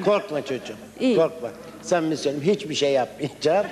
[0.00, 0.76] Korkma çocuğum.
[1.00, 1.16] İyi.
[1.16, 1.50] Korkma.
[1.82, 3.66] Sen mi söyleyeyim hiçbir şey yapmayacağım.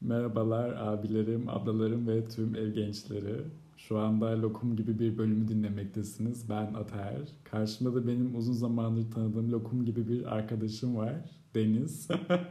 [0.00, 3.34] Merhabalar abilerim, ablalarım ve tüm ev gençleri.
[3.76, 6.50] Şu anda Lokum gibi bir bölümü dinlemektesiniz.
[6.50, 7.16] Ben Ater.
[7.44, 11.14] Karşımda da benim uzun zamandır tanıdığım Lokum gibi bir arkadaşım var.
[11.54, 12.08] Deniz.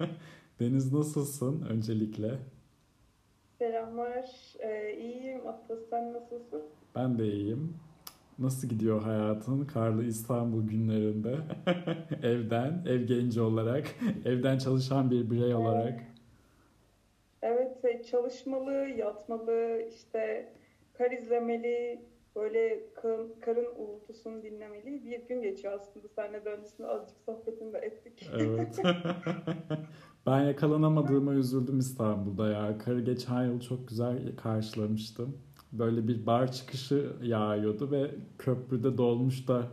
[0.60, 2.40] Deniz nasılsın öncelikle?
[3.58, 4.26] Selamlar.
[4.60, 5.48] Ee, iyiyim.
[5.48, 6.62] Atlas sen nasılsın?
[6.96, 7.74] Ben de iyiyim.
[8.42, 11.36] Nasıl gidiyor hayatın karlı İstanbul günlerinde?
[12.24, 13.88] evden, ev genci olarak,
[14.26, 16.00] evden çalışan bir birey olarak.
[17.42, 20.54] Evet e, çalışmalı, yatmalı, işte
[20.94, 22.02] kar izlemeli,
[22.36, 25.06] böyle karın, karın uğultusunu dinlemeli.
[25.06, 26.08] Bir gün geçiyor aslında.
[26.16, 28.30] Seninle de öncesinde azıcık sohbetini de ettik.
[28.40, 28.80] Evet.
[30.26, 32.78] ben yakalanamadığıma üzüldüm İstanbul'da ya.
[32.78, 35.38] Karı geçen yıl çok güzel karşılamıştım.
[35.72, 39.68] Böyle bir bar çıkışı yağıyordu ve köprüde dolmuş da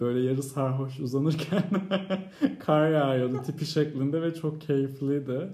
[0.00, 1.62] böyle yarı sarhoş uzanırken
[2.60, 5.48] kar yağıyordu tipi şeklinde ve çok keyifliydi.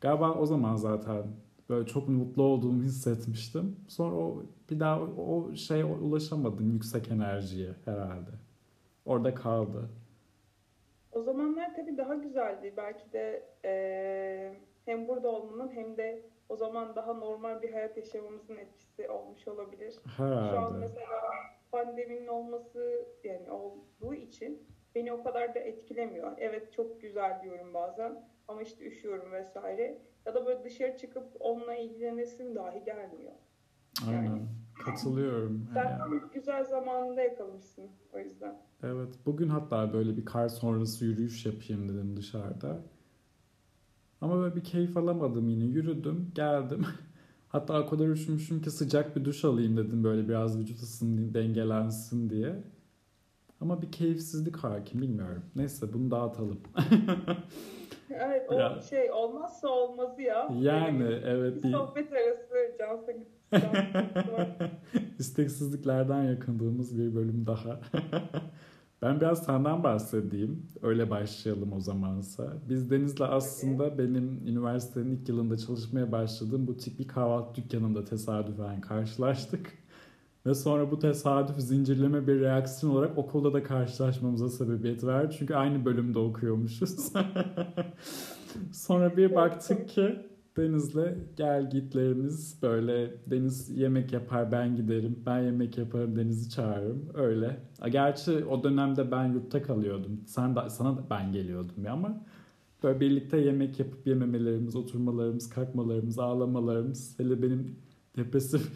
[0.00, 1.22] Galiba o zaman zaten
[1.68, 3.76] böyle çok mutlu olduğumu hissetmiştim.
[3.88, 8.30] Sonra o bir daha o şeye ulaşamadım yüksek enerjiye herhalde.
[9.04, 9.88] Orada kaldı.
[11.12, 12.74] O zamanlar tabii daha güzeldi.
[12.76, 18.56] Belki de eee, hem burada olmanın hem de o zaman daha normal bir hayat yaşamamızın
[18.56, 19.94] etkisi olmuş olabilir.
[20.16, 20.78] Şu an Herhalde.
[20.78, 21.20] mesela
[21.72, 24.62] pandeminin olması yani olduğu için
[24.94, 26.32] beni o kadar da etkilemiyor.
[26.38, 29.98] Evet çok güzel diyorum bazen ama işte üşüyorum vesaire.
[30.26, 33.32] Ya da böyle dışarı çıkıp onunla ilgilenesim dahi gelmiyor.
[34.08, 34.48] Aynen.
[34.84, 35.68] Katılıyorum.
[35.74, 38.56] Sen Yani, güzel zamanında yakalamışsın o yüzden.
[38.82, 39.08] evet.
[39.26, 42.80] Bugün hatta böyle bir kar sonrası yürüyüş yapayım dedim dışarıda.
[44.24, 45.64] Ama böyle bir keyif alamadım yine.
[45.64, 46.86] Yürüdüm, geldim.
[47.48, 52.30] Hatta o kadar üşümüşüm ki sıcak bir duş alayım dedim böyle biraz vücut ısın dengelensin
[52.30, 52.54] diye.
[53.60, 55.42] Ama bir keyifsizlik hakim bilmiyorum.
[55.56, 56.60] Neyse bunu dağıtalım.
[58.10, 58.80] Evet o Ya.
[58.90, 60.48] şey olmazsa olmazı ya.
[60.60, 63.00] yani Böyle evet bir bir sohbet arası can
[65.18, 67.80] isteksizliklerden yakındığımız bir bölüm daha.
[69.04, 70.66] Ben biraz senden bahsedeyim.
[70.82, 72.52] Öyle başlayalım o zamansa.
[72.68, 79.72] Biz Deniz'le aslında benim üniversitenin ilk yılında çalışmaya başladığım butik bir kahvaltı dükkanında tesadüfen karşılaştık.
[80.46, 85.34] Ve sonra bu tesadüf zincirleme bir reaksiyon olarak okulda da karşılaşmamıza sebebiyet verdi.
[85.38, 87.12] Çünkü aynı bölümde okuyormuşuz.
[88.72, 90.16] sonra bir baktık ki
[90.56, 95.22] Deniz'le gel gitlerimiz böyle Deniz yemek yapar ben giderim.
[95.26, 97.08] Ben yemek yaparım Deniz'i çağırırım.
[97.14, 97.60] Öyle.
[97.90, 100.20] Gerçi o dönemde ben yurtta kalıyordum.
[100.26, 102.24] Sen de, sana da ben geliyordum ya ama
[102.82, 107.18] böyle birlikte yemek yapıp yememelerimiz, oturmalarımız, kalkmalarımız, ağlamalarımız.
[107.18, 107.76] Hele benim
[108.16, 108.72] depresif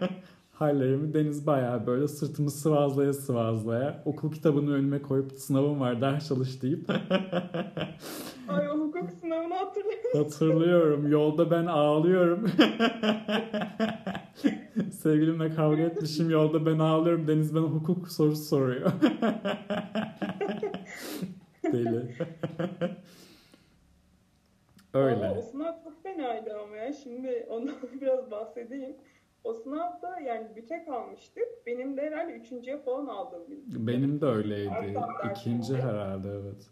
[0.54, 6.62] hallerimi Deniz bayağı böyle sırtımı sıvazlaya sıvazlaya okul kitabını önüme koyup sınavım var ders çalış
[6.62, 6.90] deyip
[8.48, 10.24] Ay o hukuk sınavını hatırlıyorum.
[10.24, 11.10] Hatırlıyorum.
[11.10, 12.46] Yolda ben ağlıyorum.
[14.92, 16.30] Sevgilimle kavga etmişim.
[16.30, 17.28] Yolda ben ağlıyorum.
[17.28, 18.92] Deniz bana hukuk sorusu soruyor.
[21.72, 22.14] Deli.
[24.94, 25.30] Öyle.
[25.38, 26.92] o sınav çok fenaydı ama ya.
[26.92, 28.96] Şimdi ondan biraz bahsedeyim.
[29.44, 31.66] O sınavda yani büte kalmıştık.
[31.66, 33.86] Benim de herhalde üçüncüye falan aldığım bir.
[33.86, 34.98] Benim de öyleydi.
[35.30, 35.82] İkinci dersimde.
[35.82, 36.70] herhalde evet.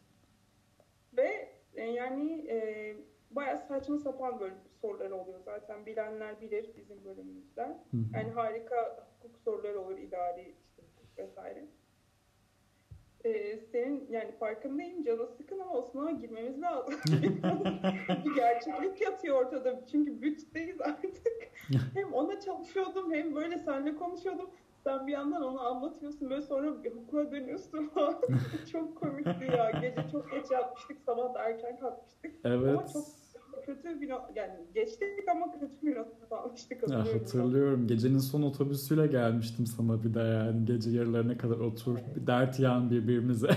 [1.17, 2.97] Ve e, yani e,
[3.31, 5.87] bayağı saçma sapan böyle sorular oluyor zaten.
[5.87, 7.69] Bilenler bilir bizim bölümümüzden.
[7.91, 8.01] Hı hı.
[8.15, 10.83] Yani harika hukuk soruları olur, idari işte
[11.17, 11.65] vesaire.
[13.25, 16.95] E, senin yani farkındayım canı sıkın ama o sınava girmemiz lazım.
[18.25, 19.87] bir gerçeklik yatıyor ortada.
[19.91, 21.17] Çünkü bütteyiz artık.
[21.95, 24.51] hem ona çalışıyordum hem böyle seninle konuşuyordum.
[24.85, 28.21] Sen bir yandan onu anlatıyorsun böyle sonra bir hukuka dönüyorsun falan.
[28.73, 29.71] çok komikti ya.
[29.71, 32.35] Gece çok geç yatmıştık, sabah da erken kalkmıştık.
[32.45, 32.93] Ama Evet.
[32.93, 33.20] çok
[33.75, 36.91] kötü bir not, yani geçtik ama kötü bir not almıştık.
[36.91, 37.87] Ya hatırlıyorum.
[37.87, 40.65] Gecenin son otobüsüyle gelmiştim sana bir de yani.
[40.65, 41.97] Gece yarılarına kadar otur.
[42.17, 43.51] Bir dert yan birbirimize.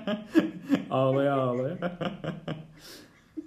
[0.90, 1.78] ağlaya ağlaya.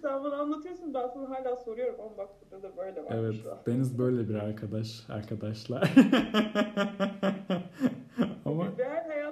[0.02, 3.42] Sen bana anlatıyorsun ben sana hala soruyorum ama bak burada da böyle varmış.
[3.46, 3.68] Evet.
[3.68, 5.94] Deniz böyle bir arkadaş, arkadaşlar.
[8.46, 9.25] Ama Real hayata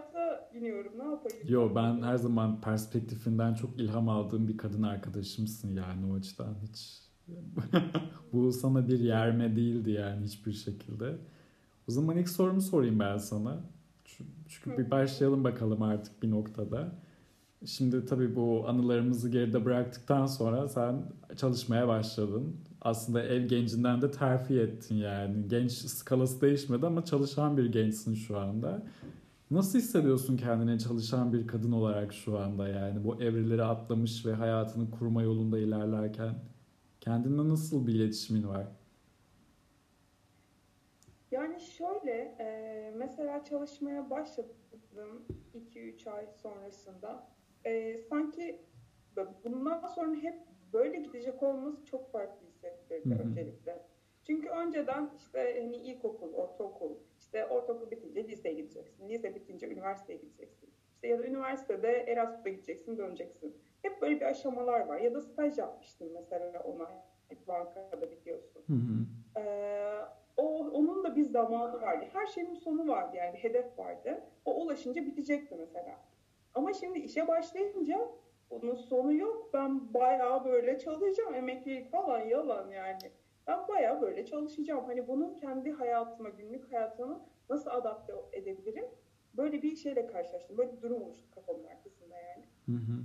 [0.56, 1.38] iniyorum ne yapayım?
[1.48, 7.04] yo ben her zaman perspektifinden çok ilham aldığım bir kadın arkadaşımsın yani o açıdan hiç.
[8.34, 11.16] Bu sana bir yerme değildi yani hiçbir şekilde.
[11.90, 13.60] O zaman ilk sorumu sorayım ben sana.
[14.48, 16.96] Çünkü- bir başlayalım bakalım artık bir noktada.
[17.66, 21.04] Şimdi tabii bu anılarımızı geride bıraktıktan sonra sen
[21.38, 22.56] çalışmaya başladın.
[22.82, 25.48] aslında ev gencinden de terfi ettin yani.
[25.48, 28.84] Genç skalası değişmedi ama çalışan bir gençsin şu anda.
[29.54, 34.92] Nasıl hissediyorsun kendini çalışan bir kadın olarak şu anda yani bu evreleri atlamış ve hayatını
[34.92, 36.36] kurma yolunda ilerlerken
[37.00, 38.68] kendinle nasıl bir iletişimin var?
[41.32, 47.28] Yani şöyle, e, mesela çalışmaya başladığım 2-3 ay sonrasında
[47.66, 48.62] e, sanki
[49.46, 50.40] bundan sonra hep
[50.74, 53.86] böyle gidecek olması çok farklı hissettirdi öncelikle.
[54.28, 56.92] Çünkü önceden işte hani ilkokul, ortaokul
[59.94, 60.70] üniversiteye gideceksin.
[60.94, 63.58] İşte ya da üniversitede Erasmus'a gideceksin, döneceksin.
[63.82, 65.00] Hep böyle bir aşamalar var.
[65.00, 66.90] Ya da staj yapmıştım mesela ona
[67.48, 68.64] bankada biliyorsun.
[68.68, 69.40] Hı hı.
[69.40, 70.00] Ee,
[70.38, 72.06] o onun da bir zamanı vardı.
[72.14, 74.24] Her şeyin sonu vardı yani bir hedef vardı.
[74.46, 76.00] O ulaşınca bitecekti mesela.
[76.54, 78.10] Ama şimdi işe başlayınca
[78.50, 79.50] onun sonu yok.
[79.54, 81.34] Ben bayağı böyle çalışacağım.
[81.34, 83.12] Emeklilik falan yalan yani.
[83.48, 84.86] Ben bayağı böyle çalışacağım.
[84.86, 88.86] Hani bunun kendi hayatıma, günlük hayatıma nasıl adapte edebilirim?
[89.38, 90.58] Böyle bir şeyle karşılaştım.
[90.58, 92.46] Böyle bir durum oluştu kafamın arkasında yani.
[92.66, 93.04] Hı hı.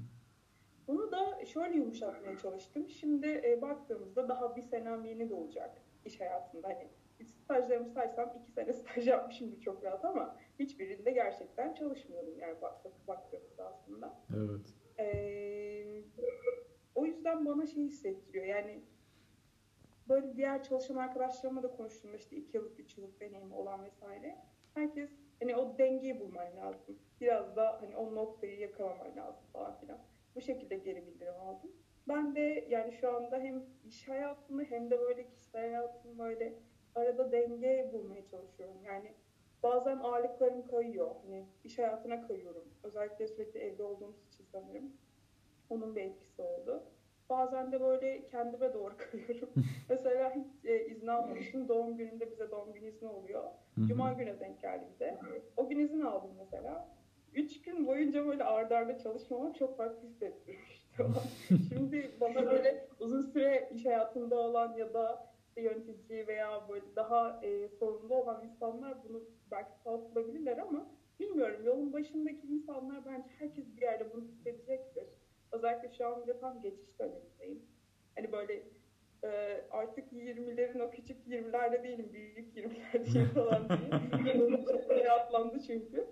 [0.89, 2.89] Bunu da şöyle yumuşatmaya çalıştım.
[2.89, 6.69] Şimdi e, baktığımızda daha bir senem yeni doğacak iş hayatında.
[6.69, 6.89] Hani
[7.27, 13.09] stajlarımı saysam iki sene staj yapmışımdır çok rahat ama hiçbirinde gerçekten çalışmıyordum yani bak, bak,
[13.09, 14.21] baktığımızda aslında.
[14.37, 14.75] Evet.
[14.99, 16.03] Ee,
[16.95, 18.83] o yüzden bana şey hissettiriyor yani
[20.09, 24.39] böyle diğer çalışan arkadaşlarımla da konuştum işte iki yıllık, üç yıllık deneyimi olan vesaire.
[24.75, 25.11] Herkes
[25.41, 26.99] hani o dengeyi bulman lazım.
[27.21, 29.99] Biraz da hani o noktayı yakalaman lazım falan filan.
[30.35, 31.71] Bu şekilde geri bildirim aldım.
[32.09, 36.55] Ben de yani şu anda hem iş hayatımda hem de böyle kişisel hayatımda böyle
[36.95, 38.77] arada denge bulmaya çalışıyorum.
[38.85, 39.13] Yani
[39.63, 41.11] bazen ağırlıklarım kayıyor.
[41.23, 42.65] Hani iş hayatına kayıyorum.
[42.83, 44.93] Özellikle sürekli evde olduğumuz için sanırım.
[45.71, 46.83] Onun bir etkisi oldu.
[47.31, 49.49] Bazen de böyle kendime doğru kayıyorum.
[49.89, 51.69] Mesela hiç e, izin almamışım.
[51.69, 53.45] Doğum gününde bize doğum günü izni oluyor.
[53.89, 55.19] Cuma günü denk geldi bize.
[55.57, 56.89] O gün izin aldım mesela.
[57.35, 60.89] Üç gün boyunca böyle arda arda çalışmamam çok farklı hissettirmişti.
[61.69, 67.41] Şimdi bana böyle uzun süre iş hayatında olan ya da işte yönetici veya böyle daha
[67.43, 70.87] e, sorumlu olan insanlar bunu belki sağlık bulabilirler ama
[71.21, 75.05] bilmiyorum yolun başındaki insanlar bence herkes bir yerde bunu hissedecektir.
[75.53, 77.63] Özellikle şu an bile tam geçiş dönemindeyim.
[78.17, 78.63] Hani böyle
[79.25, 85.11] e, artık 20'lerin o küçük 20'lerde değilim, büyük 20'lerdeyim falan diye.
[85.11, 86.07] Atlandı çünkü.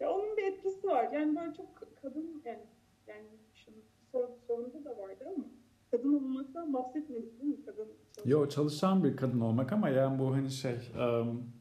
[0.00, 1.12] Ya onun bir etkisi var.
[1.12, 1.66] Yani böyle çok
[2.02, 2.60] kadın yani
[3.06, 3.76] yani şunu
[4.12, 5.44] sor, sorunda da vardır ama
[5.90, 7.64] kadın olmaktan bahsetmedik değil mi?
[7.66, 8.30] Kadın çalışan.
[8.30, 11.52] Yo çalışan bir kadın olmak ama yani bu hani şey um,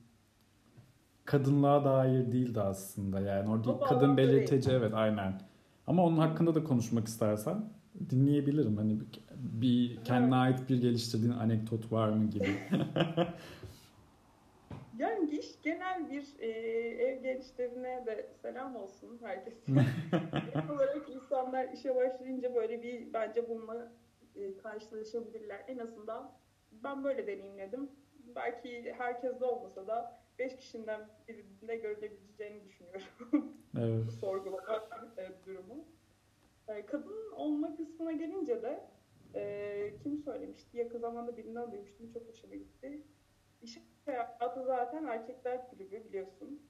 [1.26, 5.42] kadınlığa dair değildi aslında yani orada kadın belirteci evet aynen.
[5.90, 7.64] Ama onun hakkında da konuşmak istersen
[8.10, 8.78] dinleyebilirim.
[8.78, 9.08] Hani bir,
[9.62, 12.50] bir kendine ait bir geliştirdiğin anekdot var mı gibi.
[15.00, 19.72] Yani iş genel bir e, ev gençlerine de selam olsun herkese.
[20.74, 23.92] Olarak insanlar işe başlayınca böyle bir bence bununla
[24.36, 25.64] e, karşılaşabilirler.
[25.68, 26.32] En azından
[26.84, 27.90] ben böyle deneyimledim.
[28.36, 33.08] Belki herkes de olmasa da 5 kişiden birinde görülebileceğini düşünüyorum.
[33.78, 34.12] evet.
[34.12, 34.88] sorgulama
[35.18, 35.86] e, durumu.
[36.68, 38.90] E, kadın olma kısmına gelince de
[39.36, 40.78] e, kim söylemişti?
[40.78, 42.12] Yakın zamanda birinden duymuştum.
[42.12, 43.04] Çok hoşuma gitti.
[43.62, 46.62] İş hayatı zaten erkekler kulübü biliyorsun.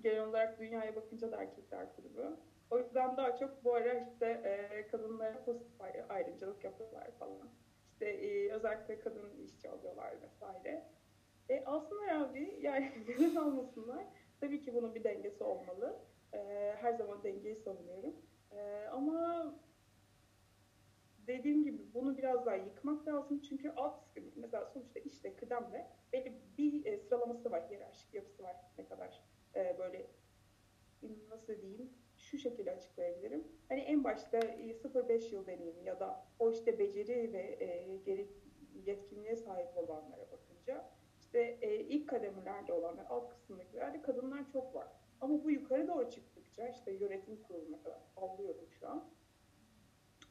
[0.00, 2.36] Genel olarak dünyaya bakınca da erkekler kulübü.
[2.70, 7.48] O yüzden daha çok bu ara işte e, kadınlara pozitif ayrı- ayrımcılık yapıyorlar falan.
[8.02, 10.84] İşte e, özellikle kadın işçi alıyorlar vesaire.
[11.48, 14.06] E, alsınlar abi yani neden almasınlar?
[14.40, 15.96] Tabii ki bunun bir dengesi olmalı.
[16.34, 18.14] Ee, her zaman dengeyi savunuyorum.
[18.52, 19.46] Ee, ama
[21.26, 23.42] dediğim gibi bunu biraz daha yıkmak lazım.
[23.48, 23.94] Çünkü alt
[24.36, 28.56] mesela sonuçta işte kıdemle belli bir e, sıralaması var, hiyerarşik yapısı var.
[28.78, 29.22] Ne kadar
[29.54, 30.06] e, böyle
[31.30, 31.90] nasıl diyeyim
[32.32, 33.44] şu şekilde açıklayabilirim.
[33.68, 38.28] Hani en başta e, 0-5 yıl deneyimi ya da o işte beceri ve e, gerek
[38.86, 44.88] yetkinliğe sahip olanlara bakınca işte e, ilk kademelerde olanlar, alt kısımdakilerde kadınlar çok var.
[45.20, 49.04] Ama bu yukarı doğru çıktıkça işte yönetim kuruluna kadar sallıyorum şu an.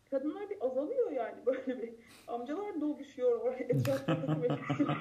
[0.10, 1.94] Kadınlar bir azalıyor yani böyle bir.
[2.28, 4.42] Amcalar doluşuyor oraya etrafta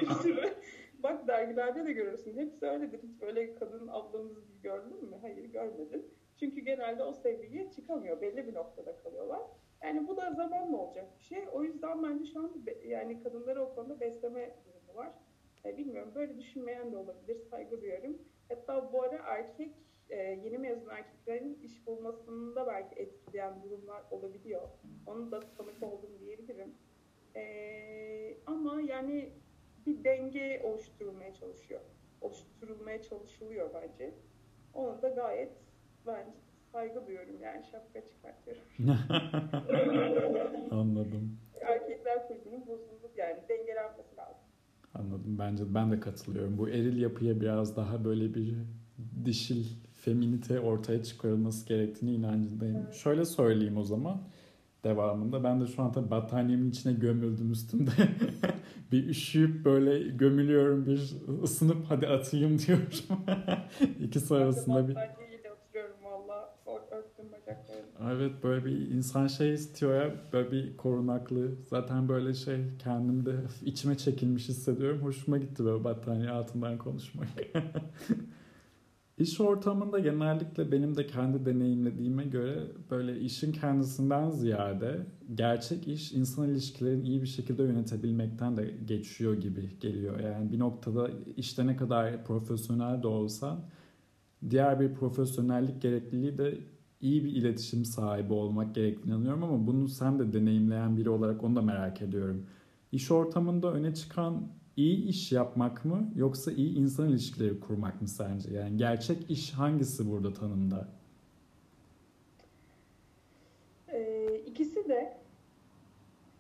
[0.01, 0.55] bir sürü.
[1.03, 2.39] Bak dergilerde de görürsün.
[2.39, 3.03] Hepsi öyledir.
[3.03, 5.17] Hiç böyle kadın ablamız gördün mü?
[5.21, 6.20] Hayır görmedin.
[6.41, 8.21] Çünkü genelde o seviyeye çıkamıyor.
[8.21, 9.43] Belli bir noktada kalıyorlar.
[9.83, 11.45] Yani bu da zamanla olacak bir şey.
[11.53, 12.53] O yüzden bence şu an
[12.85, 15.13] yani kadınları o konuda besleme durumu var.
[15.65, 17.41] E, bilmiyorum böyle düşünmeyen de olabilir.
[17.51, 18.19] Saygı duyarım.
[18.49, 19.75] Hatta bu ara erkek
[20.11, 24.69] e, yeni mezun erkeklerin iş bulmasında belki etkileyen durumlar olabiliyor.
[25.07, 26.75] Onu da tanık oldum diyebilirim.
[27.37, 29.33] Ee, ama yani
[29.87, 31.81] bir denge oluşturulmaya çalışıyor.
[32.21, 34.15] Oluşturulmaya çalışılıyor bence.
[34.75, 35.53] Onu da gayet
[36.07, 36.31] bence
[36.73, 38.63] saygı duyuyorum yani şapka çıkartıyorum.
[40.71, 41.39] Anladım.
[41.61, 44.43] Erkekler kulübünün bozuldu yani dengelenmesi lazım.
[44.95, 45.39] Anladım.
[45.39, 46.59] Bence ben de katılıyorum.
[46.59, 48.55] Bu eril yapıya biraz daha böyle bir
[49.25, 49.65] dişil
[49.95, 52.77] feminite ortaya çıkarılması gerektiğini inancındayım.
[52.77, 52.95] Evet.
[52.95, 54.23] Şöyle söyleyeyim o zaman
[54.85, 55.45] devamında.
[55.45, 57.91] Ben de şu an tabii battaniyemin içine gömüldüm üstümde.
[58.93, 62.89] bir üşüyüp böyle gömülüyorum, bir ısınıp hadi atayım diyorum.
[64.01, 64.97] İkisi arasında bir...
[68.09, 73.97] Evet böyle bir insan şey istiyor ya böyle bir korunaklı zaten böyle şey kendimde içime
[73.97, 77.29] çekilmiş hissediyorum hoşuma gitti böyle battaniye altından konuşmak.
[79.19, 86.49] İş ortamında genellikle benim de kendi deneyimlediğime göre böyle işin kendisinden ziyade gerçek iş insan
[86.49, 90.21] ilişkilerini iyi bir şekilde yönetebilmekten de geçiyor gibi geliyor.
[90.21, 93.61] Yani bir noktada işte ne kadar profesyonel de olsan
[94.51, 96.59] diğer bir profesyonellik gerekliliği de
[97.01, 101.57] iyi bir iletişim sahibi olmak gerektiğini inanıyorum ama bunu sen de deneyimleyen biri olarak onu
[101.57, 102.47] da merak ediyorum.
[102.93, 108.55] İş ortamında öne çıkan iyi iş yapmak mı yoksa iyi insan ilişkileri kurmak mı sence?
[108.55, 110.89] Yani gerçek iş hangisi burada tanımda?
[113.89, 114.11] Ee,
[114.91, 115.17] de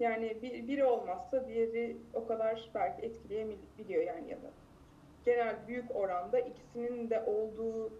[0.00, 4.50] yani bir, biri olmazsa diğeri o kadar belki etkileyebiliyor yani ya da
[5.24, 7.92] genel büyük oranda ikisinin de olduğu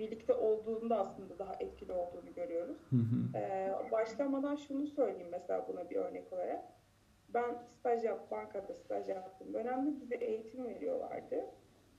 [0.00, 2.78] birlikte olduğunda aslında daha etkili olduğunu görüyoruz.
[2.90, 3.38] Hı hı.
[3.38, 6.64] Ee, başlamadan şunu söyleyeyim mesela buna bir örnek olarak.
[7.28, 11.44] Ben staj yap, bankada staj yaptığım dönemde bize eğitim veriyorlardı.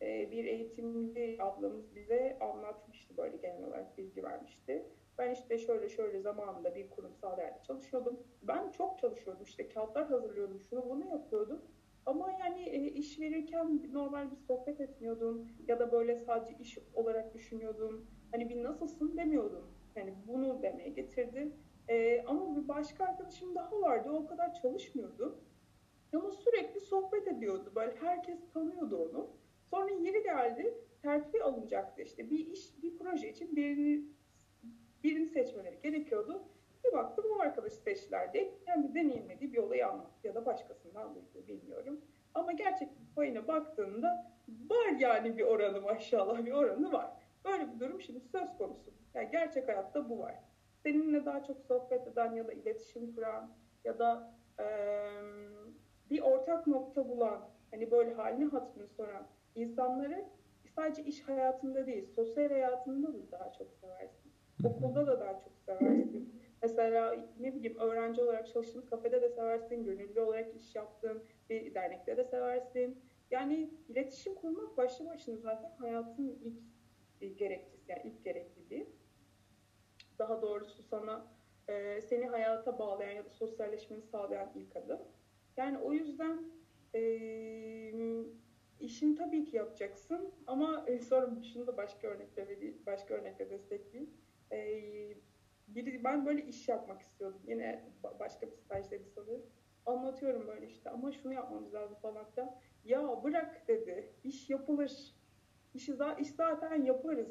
[0.02, 4.86] Ee, bir eğitimci ablamız bize anlatmıştı böyle genel olarak bilgi vermişti.
[5.18, 8.20] Ben işte şöyle şöyle zamanında bir kurumsal yerde çalışıyordum.
[8.44, 11.62] Ben çok çalışıyordum işte kağıtlar hazırlıyordum, şunu bunu yapıyordum.
[12.06, 17.34] Ama yani e, iş verirken normal bir sohbet etmiyordum ya da böyle sadece iş olarak
[17.34, 18.06] düşünüyordum.
[18.32, 19.68] Hani bir nasılsın demiyordum.
[19.96, 21.52] Yani bunu demeye getirdi.
[21.90, 24.10] Ee, ama bir başka arkadaşım daha vardı.
[24.12, 25.40] O kadar çalışmıyordu.
[26.14, 27.72] Ama sürekli sohbet ediyordu.
[27.76, 29.30] Böyle herkes tanıyordu onu.
[29.70, 30.78] Sonra yeri geldi.
[31.02, 32.30] Terfi alınacaktı işte.
[32.30, 34.06] Bir iş, bir proje için birini
[35.04, 36.44] birini seçmeleri gerekiyordu.
[36.92, 41.48] Bir baktım o arkadaşı seçtiler diye kendi deneyimlediği bir olayı anlattı ya da başkasından duydu
[41.48, 42.02] bilmiyorum.
[42.34, 44.32] Ama gerçeklik payına baktığında
[44.70, 47.12] var yani bir oranı maşallah bir oranı var.
[47.46, 48.92] Böyle bir durum şimdi söz konusu.
[49.14, 50.36] Yani gerçek hayatta bu var.
[50.84, 53.52] Seninle daha çok sohbet eden ya da iletişim kuran
[53.84, 54.66] ya da e,
[56.10, 60.26] bir ortak nokta bulan hani böyle halini hatırını soran insanları
[60.76, 64.32] sadece iş hayatında değil sosyal hayatında da daha çok seversin.
[64.64, 66.41] Okulda da daha çok seversin.
[66.62, 72.18] Mesela ne bileyim öğrenci olarak çalıştığın kafede de seversin, gönüllü olarak iş yaptığın bir dernekte
[72.18, 73.02] de seversin.
[73.32, 76.40] Yani iletişim kurmak başlı başına zaten hayatın
[77.22, 78.90] ilk gereklisi, yani ilk gerekliliği.
[80.20, 81.28] Daha doğrusu sana
[81.70, 85.00] e, seni hayata bağlayan ya da sosyalleşmeni sağlayan ilk adım.
[85.58, 86.52] Yani o yüzden
[86.96, 87.02] e,
[88.80, 94.14] işini tabii ki yapacaksın ama e, sonra şunu da başka örnekle başka örnekle destekleyeyim.
[94.52, 94.58] E,
[95.76, 97.42] biri, ben böyle iş yapmak istiyordum.
[97.48, 97.84] Yine
[98.20, 99.42] başka bir stajdaydı sanırım.
[99.86, 102.56] Anlatıyorum böyle işte ama şunu yapmamız lazım falan filan.
[102.86, 104.14] Ya bırak dedi.
[104.24, 105.16] İş yapılır.
[105.74, 107.28] İşi iş zaten yaparız.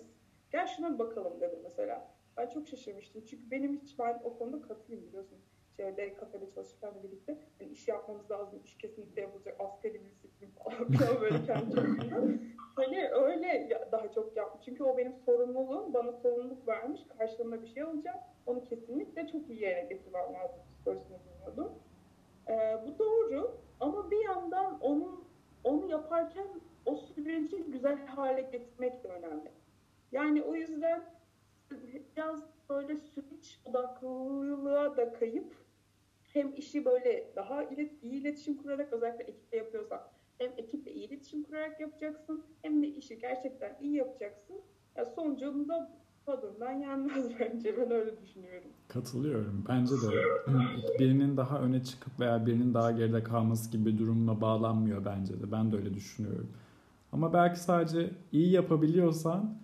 [0.51, 2.15] Gel şuna bir bakalım dedi mesela.
[2.37, 3.25] Ben çok şaşırmıştım.
[3.25, 5.39] Çünkü benim hiç ben o konuda katıyım biliyorsun.
[5.77, 8.61] Şeyde kafede çalışırken birlikte hani iş yapmamız lazım.
[8.65, 9.57] iş kesinlikle yapılacak.
[9.61, 11.81] Askeri bir disiplin falan böyle kendi.
[12.77, 13.10] Hani
[14.65, 15.95] Çünkü o benim sorumluluğum.
[15.95, 17.01] Bana sorumluluk vermiş.
[17.19, 18.19] Karşılığında bir şey alacağım.
[18.47, 20.61] Onu kesinlikle çok iyi yere getirmem lazım.
[20.75, 21.73] Psikolojisini bilmiyordum.
[22.49, 23.61] Ee, bu doğru.
[23.81, 25.25] Ama bir yandan onu
[25.65, 26.47] onu yaparken
[26.87, 29.51] o süreci güzel hale getirmek de önemli.
[30.13, 31.03] Yani o yüzden
[32.17, 35.55] biraz böyle süreç odaklılığa da kayıp
[36.33, 40.01] hem işi böyle daha iyi iletişim kurarak özellikle ekiple yapıyorsan
[40.41, 44.57] hem ekiple iyi iletişim kurarak yapacaksın hem de işi gerçekten iyi yapacaksın.
[44.97, 47.77] Ya sonucunda tadından yenmez bence.
[47.77, 48.71] Ben öyle düşünüyorum.
[48.89, 49.65] Katılıyorum.
[49.69, 50.11] Bence de
[50.99, 55.53] birinin daha öne çıkıp veya birinin daha geride kalması gibi bir durumla bağlanmıyor bence de.
[55.53, 56.51] Ben de öyle düşünüyorum.
[57.13, 59.59] Ama belki sadece iyi yapabiliyorsan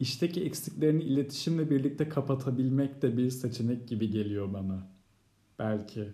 [0.00, 4.86] işteki eksiklerini iletişimle birlikte kapatabilmek de bir seçenek gibi geliyor bana.
[5.58, 6.12] Belki.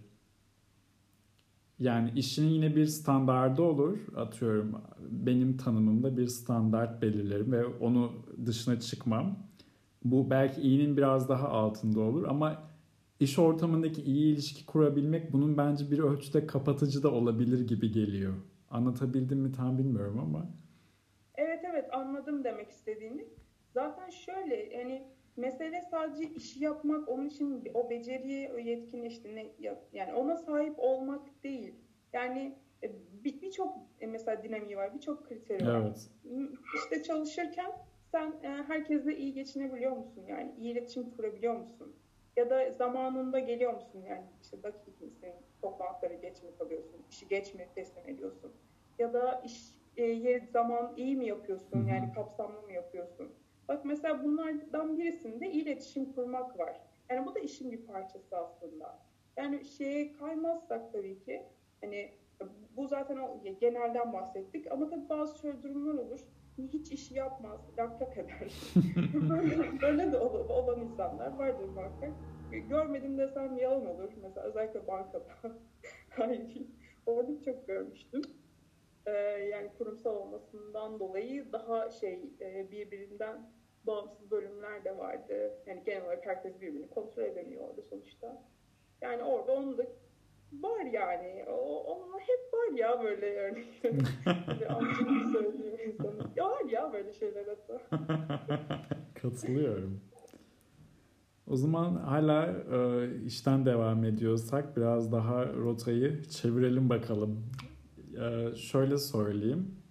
[1.83, 3.99] Yani işinin yine bir standardı olur.
[4.17, 8.13] Atıyorum benim tanımımda bir standart belirlerim ve onu
[8.47, 9.39] dışına çıkmam.
[10.05, 12.63] Bu belki iyinin biraz daha altında olur ama
[13.21, 18.35] iş ortamındaki iyi ilişki kurabilmek bunun bence bir ölçüde kapatıcı da olabilir gibi geliyor.
[18.71, 20.51] Anlatabildim mi tam bilmiyorum ama.
[21.35, 23.25] Evet evet anladım demek istediğini.
[23.75, 25.03] Zaten şöyle yani
[25.37, 29.47] mesele sadece işi yapmak, onun için o beceriye, o yetkin işte ne,
[29.93, 31.75] yani ona sahip olmak değil.
[32.13, 32.91] Yani e,
[33.25, 35.81] birçok bir mesela dinamiği var, birçok kriteri var.
[35.81, 36.11] Evet.
[36.75, 37.73] İşte çalışırken
[38.13, 40.25] sen e, herkesle iyi geçinebiliyor musun?
[40.29, 41.97] Yani iyi iletişim kurabiliyor musun?
[42.37, 44.05] Ya da zamanında geliyor musun?
[44.09, 45.33] Yani işte dakika misin?
[45.63, 47.03] Toplantıları geç mi kalıyorsun?
[47.11, 48.53] İşi geç mi teslim ediyorsun?
[48.99, 51.87] Ya da iş e, yer zaman iyi mi yapıyorsun?
[51.87, 53.33] Yani kapsamlı mı yapıyorsun?
[53.73, 56.81] Bak mesela bunlardan birisinde iletişim kurmak var.
[57.11, 58.99] Yani bu da işin bir parçası aslında.
[59.37, 61.43] Yani şeye kaymazsak tabii ki
[61.81, 62.11] hani
[62.77, 66.21] bu zaten o genelden bahsettik ama tabii bazı şöyle durumlar olur.
[66.59, 68.53] Hiç işi yapmaz, lak lak eder.
[69.31, 72.13] böyle, böyle de olan insanlar vardır muhakkak.
[72.69, 74.13] Görmedim desem yalan olur.
[74.23, 75.29] Mesela özellikle bankada.
[77.07, 78.23] Orada çok görmüştüm.
[79.07, 79.11] Ee,
[79.53, 85.53] yani kurumsal olmasından dolayı daha şey e, birbirinden bağımsız bölümler de vardı.
[85.67, 88.43] Yani genel olarak herkes birbirini kontrol edemiyordu sonuçta.
[89.01, 89.83] Yani orada onun da
[90.53, 91.45] var yani.
[91.49, 93.99] O, onun hep var ya böyle örnekleri.
[94.69, 96.31] Amcım söylüyor insanı.
[96.37, 97.81] Ya var ya böyle şeyler hatta.
[99.23, 100.01] Katılıyorum.
[101.47, 107.45] O zaman hala e, işten devam ediyorsak biraz daha rotayı çevirelim bakalım.
[108.21, 109.82] E, şöyle söyleyeyim.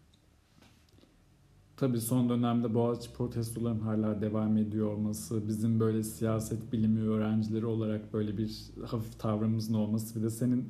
[1.82, 8.14] Tabii son dönemde Boğaziçi protestoların hala devam ediyor olması, bizim böyle siyaset bilimi öğrencileri olarak
[8.14, 10.70] böyle bir hafif tavrımızın olması bir de senin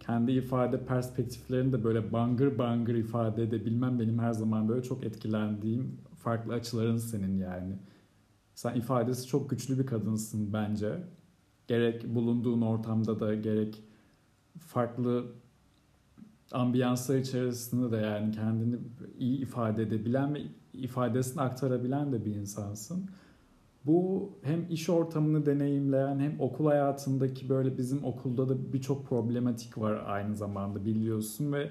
[0.00, 6.00] kendi ifade perspektiflerini de böyle bangır bangır ifade edebilmem benim her zaman böyle çok etkilendiğim
[6.16, 7.78] farklı açıların senin yani.
[8.54, 11.04] Sen ifadesi çok güçlü bir kadınsın bence.
[11.66, 13.82] Gerek bulunduğun ortamda da gerek
[14.58, 15.26] farklı
[16.54, 18.76] ambiyanslar içerisinde de yani kendini
[19.18, 20.42] iyi ifade edebilen ve
[20.72, 23.10] ifadesini aktarabilen de bir insansın.
[23.86, 30.02] Bu hem iş ortamını deneyimleyen hem okul hayatındaki böyle bizim okulda da birçok problematik var
[30.06, 31.70] aynı zamanda biliyorsun ve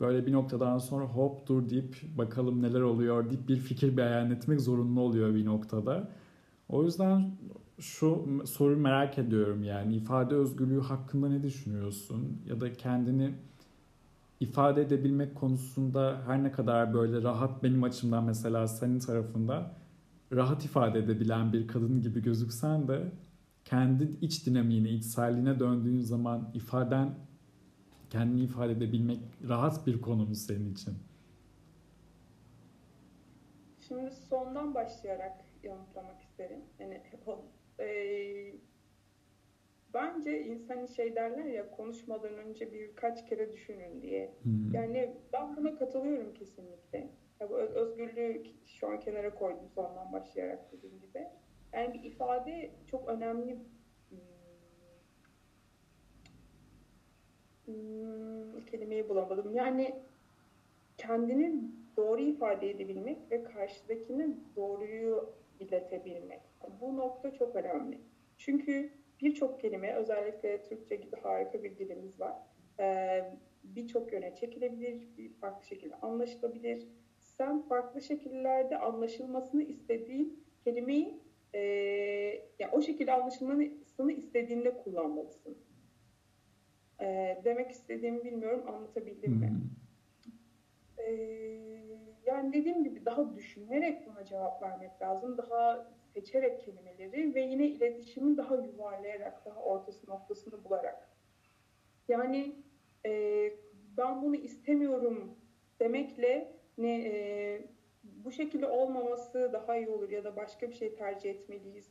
[0.00, 4.60] böyle bir noktadan sonra hop dur deyip bakalım neler oluyor deyip bir fikir beyan etmek
[4.60, 6.08] zorunlu oluyor bir noktada.
[6.68, 7.30] O yüzden
[7.78, 13.34] şu soruyu merak ediyorum yani ifade özgürlüğü hakkında ne düşünüyorsun ya da kendini
[14.40, 19.74] ifade edebilmek konusunda her ne kadar böyle rahat benim açımdan mesela senin tarafında
[20.32, 23.12] rahat ifade edebilen bir kadın gibi gözüksen de
[23.64, 27.14] kendi iç dinamiğine, içselliğine döndüğün zaman ifaden
[28.10, 30.94] kendini ifade edebilmek rahat bir konu mu senin için?
[33.88, 36.60] Şimdi sondan başlayarak yanıtlamak isterim.
[36.78, 37.02] Yani
[37.78, 37.86] e,
[39.94, 44.34] bence insan şey derler ya konuşmadan önce birkaç kere düşünün diye.
[44.42, 44.74] Hmm.
[44.74, 47.08] Yani ben buna katılıyorum kesinlikle.
[47.40, 51.26] Ya bu özgürlüğü şu an kenara koydum sondan başlayarak dediğim gibi.
[51.72, 53.58] Yani bir ifade çok önemli
[57.64, 59.54] hmm, kelimeyi bulamadım.
[59.54, 59.94] Yani
[60.98, 61.62] kendini
[61.96, 66.40] doğru ifade edebilmek ve karşıdakine doğruyu iletebilmek.
[66.80, 68.00] Bu nokta çok önemli.
[68.38, 72.32] Çünkü birçok kelime özellikle Türkçe gibi harika bir dilimiz var.
[72.80, 73.32] Ee,
[73.64, 76.88] birçok yöne çekilebilir, bir farklı şekilde anlaşılabilir.
[77.18, 81.20] Sen farklı şekillerde anlaşılmasını istediğin kelimeyi
[81.54, 81.60] e,
[82.58, 85.58] yani o şekilde anlaşılmasını istediğinde kullanmalısın.
[87.00, 89.52] E, demek istediğimi bilmiyorum anlatabildim mi?
[90.98, 91.12] E,
[92.26, 95.38] yani dediğim gibi daha düşünerek buna cevap vermek lazım.
[95.38, 101.08] Daha seçerek kelimeleri ve yine iletişimi daha yuvarlayarak, daha ortası noktasını bularak.
[102.08, 102.56] Yani
[103.06, 103.52] e,
[103.96, 105.38] ben bunu istemiyorum
[105.80, 107.62] demekle ne e,
[108.04, 111.90] bu şekilde olmaması daha iyi olur ya da başka bir şey tercih etmeliyiz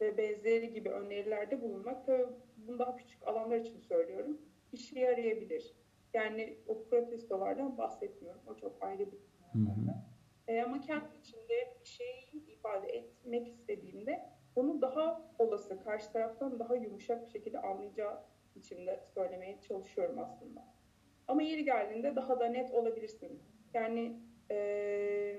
[0.00, 2.26] ve benzeri gibi önerilerde bulunmak tabii
[2.56, 4.38] bunu daha küçük alanlar için söylüyorum.
[4.72, 5.74] İşe yarayabilir.
[6.14, 8.40] Yani o protestolardan bahsetmiyorum.
[8.46, 9.18] O çok ayrı bir
[9.52, 10.06] konu.
[10.48, 14.20] E, ama kendi içinde bir şey ifade etmek istediğimde
[14.56, 18.20] bunu daha olası, karşı taraftan daha yumuşak bir şekilde anlayacağı
[18.54, 20.74] için de söylemeye çalışıyorum aslında.
[21.28, 23.42] Ama yeri geldiğinde daha da net olabilirsin.
[23.74, 25.38] Yani ee,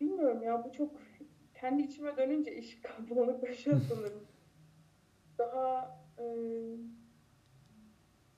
[0.00, 1.00] bilmiyorum ya bu çok
[1.54, 2.78] kendi içime dönünce iş
[3.10, 4.26] bulanıklaşıyor sanırım.
[5.38, 6.24] Daha e,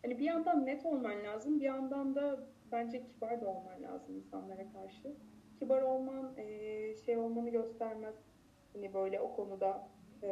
[0.02, 4.72] hani bir yandan net olman lazım, bir yandan da bence kibar da olman lazım insanlara
[4.72, 5.14] karşı.
[5.59, 8.14] Kibar olman e, şey olmanı göstermez.
[8.72, 9.88] Hani böyle o konuda
[10.22, 10.31] e,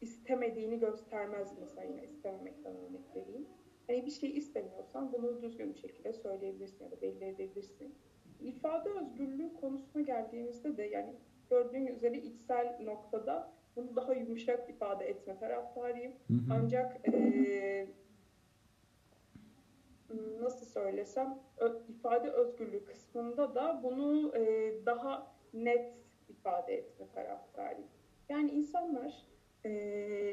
[0.00, 3.46] istemediğini göstermez mesela yine istememekten örnek vereyim.
[3.86, 7.94] Hani bir şey istemiyorsan bunu düzgün bir şekilde söyleyebilirsin ya da belli edebilirsin.
[8.40, 11.14] İfade özgürlüğü konusuna geldiğimizde de yani
[11.50, 16.12] gördüğün üzere içsel noktada bunu daha yumuşak ifade etme taraftarıyım.
[16.12, 16.40] Hı hı.
[16.50, 17.86] Ancak e,
[20.40, 21.38] nasıl söylesem
[21.88, 25.94] ifade özgürlüğü kısmında da bunu e, daha net
[26.28, 27.88] ifade etme taraftarıyım.
[28.28, 29.26] Yani insanlar
[29.64, 29.68] e,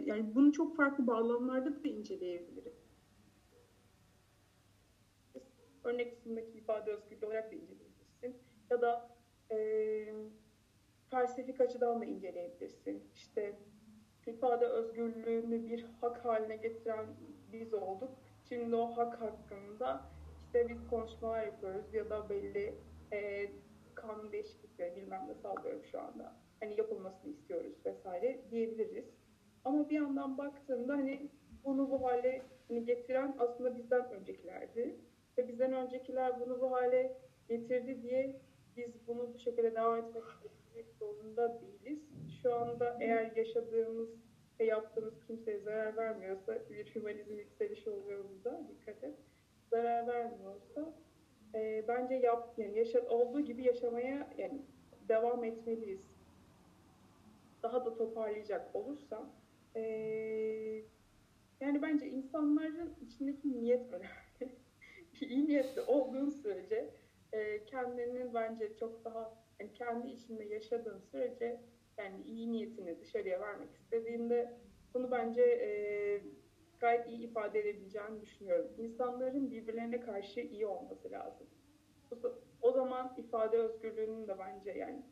[0.05, 2.83] yani bunu çok farklı bağlamlarda da inceleyebiliriz.
[5.83, 8.35] Örnek kısmındaki ifade özgürlüğü olarak da inceleyebilirsin.
[8.69, 9.09] Ya da
[9.51, 9.57] e,
[11.09, 13.03] felsefik açıdan da inceleyebilirsin.
[13.13, 13.55] İşte
[14.27, 17.05] ifade özgürlüğünü bir hak haline getiren
[17.51, 18.09] biz olduk.
[18.49, 20.01] Şimdi o hak hakkında
[20.39, 22.73] işte biz konuşmalar yapıyoruz ya da belli
[23.13, 23.49] e,
[23.95, 26.35] kanun değişiklikleri bilmem ne sallıyorum şu anda.
[26.59, 29.05] Hani yapılmasını istiyoruz vesaire diyebiliriz.
[29.65, 31.29] Ama bir yandan baktığında hani
[31.65, 34.99] bunu bu hale hani getiren aslında bizden öncekilerdi.
[35.37, 37.17] Ve bizden öncekiler bunu bu hale
[37.49, 38.41] getirdi diye
[38.77, 41.99] biz bunu bu şekilde devam etmek zorunda değiliz.
[42.41, 44.09] Şu anda eğer yaşadığımız
[44.63, 49.15] ve yaptığımız kimseye zarar vermiyorsa bir hümanizm yükselişi oluyor burada dikkat et.
[49.69, 50.93] Zarar vermiyorsa
[51.55, 54.61] e, bence yap yani yaşa, olduğu gibi yaşamaya yani
[55.09, 56.01] devam etmeliyiz.
[57.63, 59.29] Daha da toparlayacak olursam
[59.75, 59.81] e,
[61.59, 64.53] yani bence insanların içindeki niyet önemli.
[65.21, 66.89] İyi niyetli olduğun sürece
[67.31, 71.61] e, kendinin bence çok daha yani kendi içinde yaşadığın sürece
[71.97, 74.57] yani iyi niyetini dışarıya vermek istediğinde
[74.93, 75.69] bunu bence e,
[76.79, 78.71] gayet iyi ifade edebileceğini düşünüyorum.
[78.77, 81.47] İnsanların birbirlerine karşı iyi olması lazım.
[82.11, 82.15] O,
[82.61, 85.03] o zaman ifade özgürlüğünün de bence yani,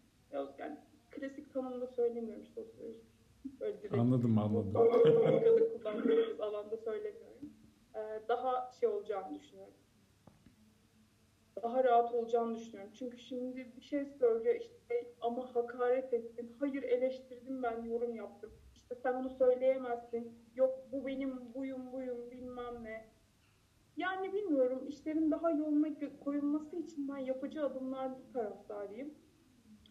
[0.57, 0.77] yani
[1.11, 3.11] klasik tanımda söylemiyorum sosyolojik.
[3.59, 4.73] Böyle direkt Anladım anladım.
[4.73, 7.53] Politikada kullandığımız alanda söylemiyorum.
[7.95, 9.73] Ee, daha şey olacağını düşünüyorum.
[11.63, 12.93] Daha rahat olacağını düşünüyorum.
[12.99, 16.55] Çünkü şimdi bir şey söylüyor işte ama hakaret ettin.
[16.59, 18.51] Hayır eleştirdim ben yorum yaptım.
[18.75, 20.31] İşte sen onu söyleyemezsin.
[20.55, 23.05] Yok bu benim buyum buyum bilmem ne.
[23.97, 25.87] Yani bilmiyorum işlerin daha yoluna
[26.23, 29.13] koyulması için ben yapıcı adımlar taraftarıyım.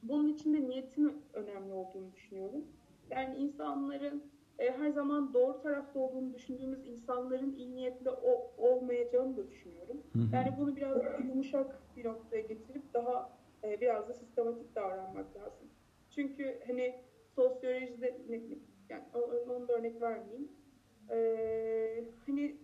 [0.03, 2.65] Bunun için de niyetin önemli olduğunu düşünüyorum.
[3.11, 4.23] Yani insanların
[4.61, 10.03] e, her zaman doğru tarafta olduğunu düşündüğümüz insanların iyi niyetli o, olmayacağını da düşünüyorum.
[10.13, 10.29] Hı hı.
[10.33, 15.69] Yani bunu biraz yumuşak bir noktaya getirip daha e, biraz da sistematik davranmak lazım.
[16.15, 17.01] Çünkü hani
[17.35, 18.17] sosyolojide
[18.89, 19.03] yani
[19.49, 20.49] onu da örnek vermeyeyim.
[21.11, 22.57] E, hani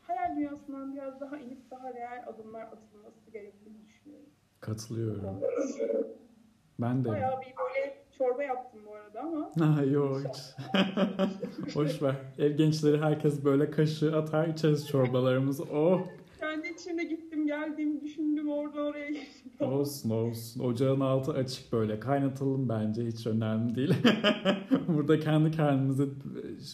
[0.00, 4.30] hayal dünyasından biraz daha inip daha real adımlar atılması gerektiğini düşünüyorum.
[4.60, 5.40] Katılıyorum.
[6.80, 7.08] Ben de.
[7.08, 9.50] Bayağı bir böyle çorba yaptım bu arada ama.
[9.76, 11.74] Ha yok hiç.
[11.74, 12.14] Boş ver.
[12.38, 15.62] Ev gençleri herkes böyle kaşığı atar içeriz çorbalarımızı.
[15.62, 16.00] Oh
[16.40, 19.52] Kendi içinde gittim geldim düşündüm orada oraya gittim.
[19.68, 20.60] olsun olsun.
[20.60, 22.00] Ocağın altı açık böyle.
[22.00, 23.94] Kaynatalım bence hiç önemli değil.
[24.88, 26.04] Burada kendi kendimize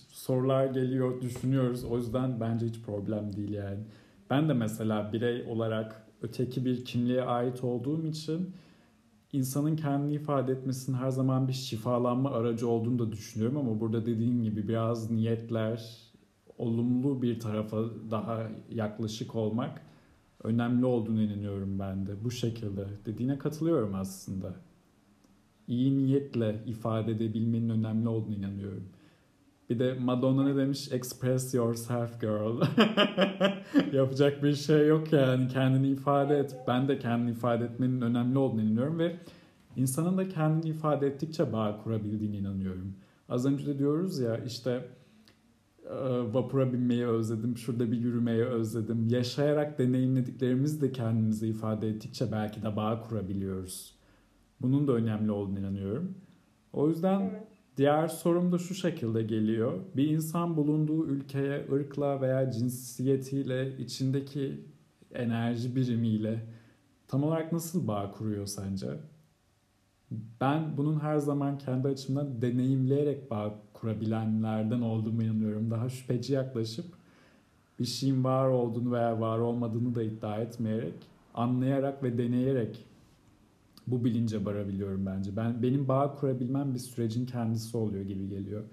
[0.09, 1.85] sorular geliyor düşünüyoruz.
[1.85, 3.81] O yüzden bence hiç problem değil yani.
[4.31, 8.51] Ben de mesela birey olarak öteki bir kimliğe ait olduğum için
[9.35, 14.43] insanın kendini ifade etmesinin her zaman bir şifalanma aracı olduğunu da düşünüyorum ama burada dediğim
[14.43, 16.05] gibi biraz niyetler
[16.59, 19.83] olumlu bir tarafa daha yaklaşık olmak
[20.43, 22.25] önemli olduğunu inanıyorum ben de.
[22.25, 24.55] Bu şekilde dediğine katılıyorum aslında.
[25.69, 28.85] İyi niyetle ifade edebilmenin önemli olduğunu inanıyorum.
[29.71, 30.93] Bir de Madonna ne demiş?
[30.93, 32.63] Express yourself girl.
[33.97, 35.49] Yapacak bir şey yok yani.
[35.49, 36.57] Kendini ifade et.
[36.69, 39.17] Ben de kendini ifade etmenin önemli olduğunu inanıyorum ve
[39.77, 42.95] insanın da kendini ifade ettikçe bağ kurabildiğine inanıyorum.
[43.29, 44.89] Az önce de diyoruz ya işte
[45.91, 45.95] e,
[46.35, 49.09] vapura binmeyi özledim, şurada bir yürümeyi özledim.
[49.09, 53.95] Yaşayarak deneyimlediklerimizi de kendimize ifade ettikçe belki de bağ kurabiliyoruz.
[54.61, 56.15] Bunun da önemli olduğunu inanıyorum.
[56.73, 57.54] O yüzden Evet.
[57.77, 59.81] Diğer sorum da şu şekilde geliyor.
[59.97, 64.61] Bir insan bulunduğu ülkeye ırkla veya cinsiyetiyle, içindeki
[65.15, 66.47] enerji birimiyle
[67.09, 68.87] tam olarak nasıl bağ kuruyor sence?
[70.41, 75.71] Ben bunun her zaman kendi açımdan deneyimleyerek bağ kurabilenlerden olduğumu inanıyorum.
[75.71, 76.87] Daha şüpheci yaklaşıp
[77.79, 80.95] bir şeyin var olduğunu veya var olmadığını da iddia etmeyerek,
[81.35, 82.85] anlayarak ve deneyerek
[83.87, 85.37] bu bilince varabiliyorum bence.
[85.37, 88.65] Ben benim bağ kurabilmem bir sürecin kendisi oluyor gibi geliyor.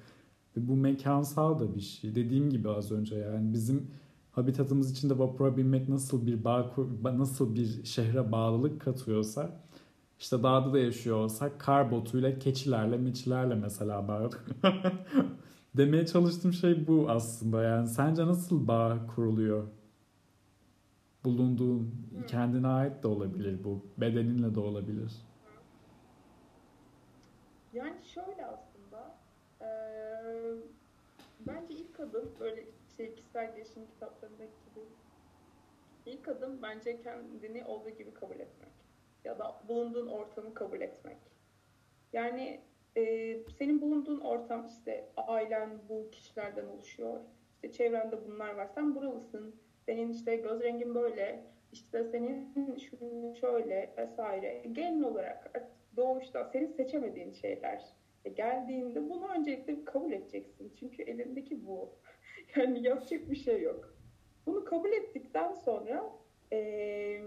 [0.57, 2.15] Ve bu mekansal da bir şey.
[2.15, 3.87] Dediğim gibi az önce yani bizim
[4.31, 9.61] habitatımız içinde vapura binmek nasıl bir bağ nasıl bir şehre bağlılık katıyorsa
[10.19, 14.29] işte dağda da yaşıyor olsak kar botuyla, keçilerle, miçilerle mesela bağ.
[15.77, 17.63] Demeye çalıştığım şey bu aslında.
[17.63, 19.63] Yani sence nasıl bağ kuruluyor?
[21.23, 23.93] Bulunduğun, kendine ait de olabilir bu.
[23.97, 25.27] Bedeninle de olabilir.
[27.71, 29.19] Yani şöyle aslında
[29.61, 30.55] eee,
[31.39, 32.65] bence ilk adım böyle
[32.97, 34.85] şey kişisel gelişim kitaplarındaki gibi
[36.05, 38.71] ilk adım bence kendini olduğu gibi kabul etmek
[39.23, 41.17] ya da bulunduğun ortamı kabul etmek.
[42.13, 42.61] Yani
[42.95, 47.19] eee, senin bulunduğun ortam işte ailen bu kişilerden oluşuyor.
[47.55, 48.67] İşte çevrende bunlar var.
[48.75, 49.55] Sen buralısın.
[49.85, 51.43] Senin işte göz rengin böyle.
[51.71, 54.63] işte senin şunun şöyle vesaire.
[54.71, 55.51] Genel olarak
[55.95, 57.83] doğuşta senin seçemediğin şeyler.
[58.25, 60.73] E geldiğinde bunu öncelikle kabul edeceksin.
[60.79, 61.91] Çünkü elindeki bu.
[62.55, 63.95] Yani yapacak bir şey yok.
[64.45, 66.13] Bunu kabul ettikten sonra
[66.51, 67.21] eee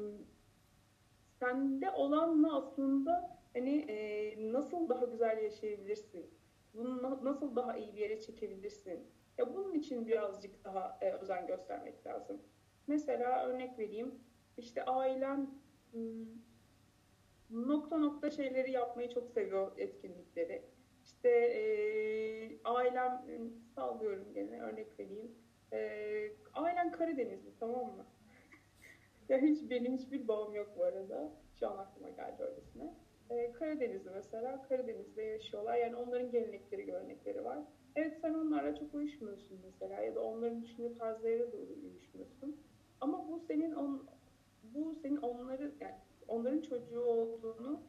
[1.38, 6.30] sende olanla aslında hani eee, nasıl daha güzel yaşayabilirsin?
[6.74, 9.13] Bunu na- nasıl daha iyi bir yere çekebilirsin?
[9.38, 12.42] Ya bunun için birazcık daha e, özen göstermek lazım.
[12.86, 14.14] Mesela örnek vereyim.
[14.56, 15.50] İşte ailen
[15.92, 16.26] hmm,
[17.50, 20.62] nokta nokta şeyleri yapmayı çok seviyor etkinlikleri.
[21.04, 23.22] İşte eee ailem
[23.74, 25.32] sallıyorum gene örnek vereyim.
[25.72, 28.06] Eee ailen Karadenizli tamam mı?
[29.28, 31.32] ya hiç benim hiçbir bağım yok bu arada.
[31.60, 32.94] Şu an aklıma geldi öylesine.
[33.30, 35.76] Eee Karadenizli mesela Karadeniz'de yaşıyorlar.
[35.76, 37.58] Yani onların gelenekleri, görenekleri var.
[37.96, 42.56] Evet sen onlarla çok uyuşmuyorsun mesela ya da onların düşünce tarzlarıyla da uyuşmuyorsun.
[43.00, 44.06] Ama bu senin on,
[44.62, 45.94] bu senin onları yani
[46.28, 47.80] onların çocuğu olduğunu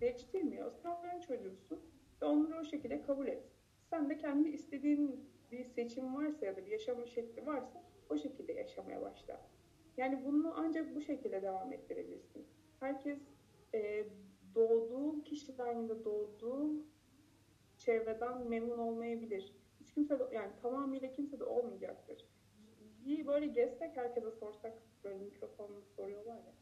[0.00, 0.72] değiştirmiyor.
[0.82, 1.80] Sen onların çocuğusun
[2.22, 3.42] ve onları o şekilde kabul et.
[3.90, 8.52] Sen de kendi istediğin bir seçim varsa ya da bir yaşam şekli varsa o şekilde
[8.52, 9.40] yaşamaya başla.
[9.96, 12.46] Yani bunu ancak bu şekilde devam ettirebilirsin.
[12.80, 13.18] Herkes
[13.74, 14.04] e,
[14.54, 16.72] doğduğu kişiden ya da doğduğu
[17.80, 19.56] çevreden memnun olmayabilir.
[19.80, 22.28] Hiç kimse de, yani tamamıyla kimse de olmayacaktır.
[23.04, 24.72] Bir böyle gezsek herkese sorsak
[25.04, 26.52] böyle mikrofonla soruyorlar ya.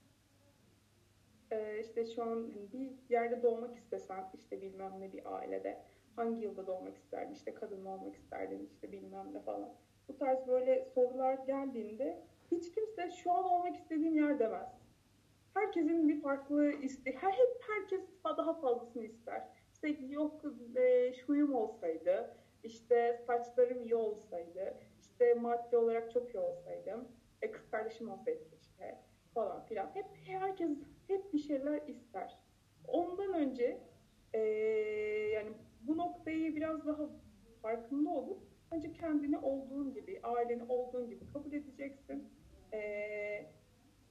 [1.50, 5.82] Ee, işte şu an hani bir yerde doğmak istesen işte bilmem ne bir ailede
[6.16, 9.74] hangi yılda doğmak isterdin işte kadın mı olmak isterdin işte bilmem ne falan.
[10.08, 14.68] Bu tarz böyle sorular geldiğinde hiç kimse şu an olmak istediğim yer demez.
[15.54, 19.42] Herkesin bir farklı iste her hep herkes daha fazlasını ister.
[19.82, 20.40] İşte yok
[20.76, 27.08] e, şuyum olsaydı, işte saçlarım iyi olsaydı, işte maddi olarak çok iyi olsaydım,
[27.42, 28.98] e, kız kardeşim olsaydı işte
[29.34, 29.90] falan filan.
[29.94, 30.70] Hep herkes
[31.06, 32.38] hep bir şeyler ister.
[32.88, 33.80] Ondan önce
[34.32, 34.38] e,
[35.34, 37.08] yani bu noktayı biraz daha
[37.62, 42.28] farkında olup önce kendini olduğun gibi, aileni olduğun gibi kabul edeceksin.
[42.72, 42.78] E,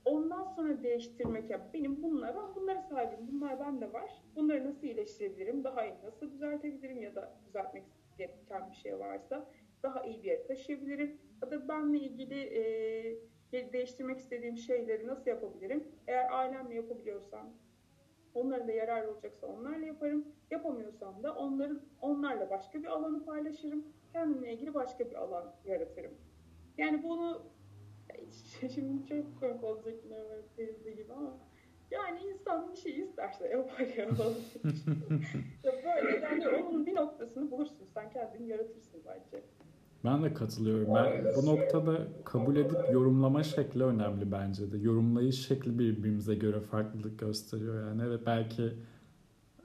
[0.08, 4.24] ondan sonra değiştirmek ya benim bunlar ben bunlara sahibim bunlar bende var.
[4.36, 5.64] Bunları nasıl iyileştirebilirim?
[5.64, 7.84] Daha iyi nasıl düzeltebilirim ya da düzeltmek
[8.18, 9.50] gereken bir şey varsa
[9.84, 11.22] daha iyi bir yere taşıyabilirim.
[11.42, 12.40] Ya da benle ilgili
[13.54, 15.88] e, değiştirmek istediğim şeyleri nasıl yapabilirim?
[16.08, 17.54] Eğer ailemle yapabiliyorsam
[18.34, 20.26] onların da yarar olacaksa onlarla yaparım.
[20.52, 23.86] Yapamıyorsam da onların onlarla başka bir alanı paylaşırım.
[24.14, 26.14] Kendimle ilgili başka bir alan yaratırım.
[26.78, 27.57] Yani bunu
[28.74, 29.26] Şimdi çok
[30.06, 31.38] yine böyle teyze gibi ama
[31.92, 34.06] yani insan bir şey isterse yapar ya
[35.64, 37.86] ya böyle yani onun bir noktasını bulursun.
[37.94, 39.44] Sen kendini yaratırsın bence.
[40.06, 40.96] Ben de katılıyorum.
[40.96, 44.78] Ben bu noktada kabul edip yorumlama şekli önemli bence de.
[44.78, 47.88] Yorumlayış şekli birbirimize göre farklılık gösteriyor.
[47.88, 48.74] Yani evet belki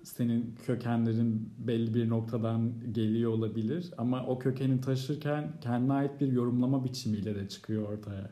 [0.02, 6.84] senin kökenlerin belli bir noktadan geliyor olabilir ama o kökeni taşırken kendine ait bir yorumlama
[6.84, 8.30] biçimiyle de çıkıyor ortaya.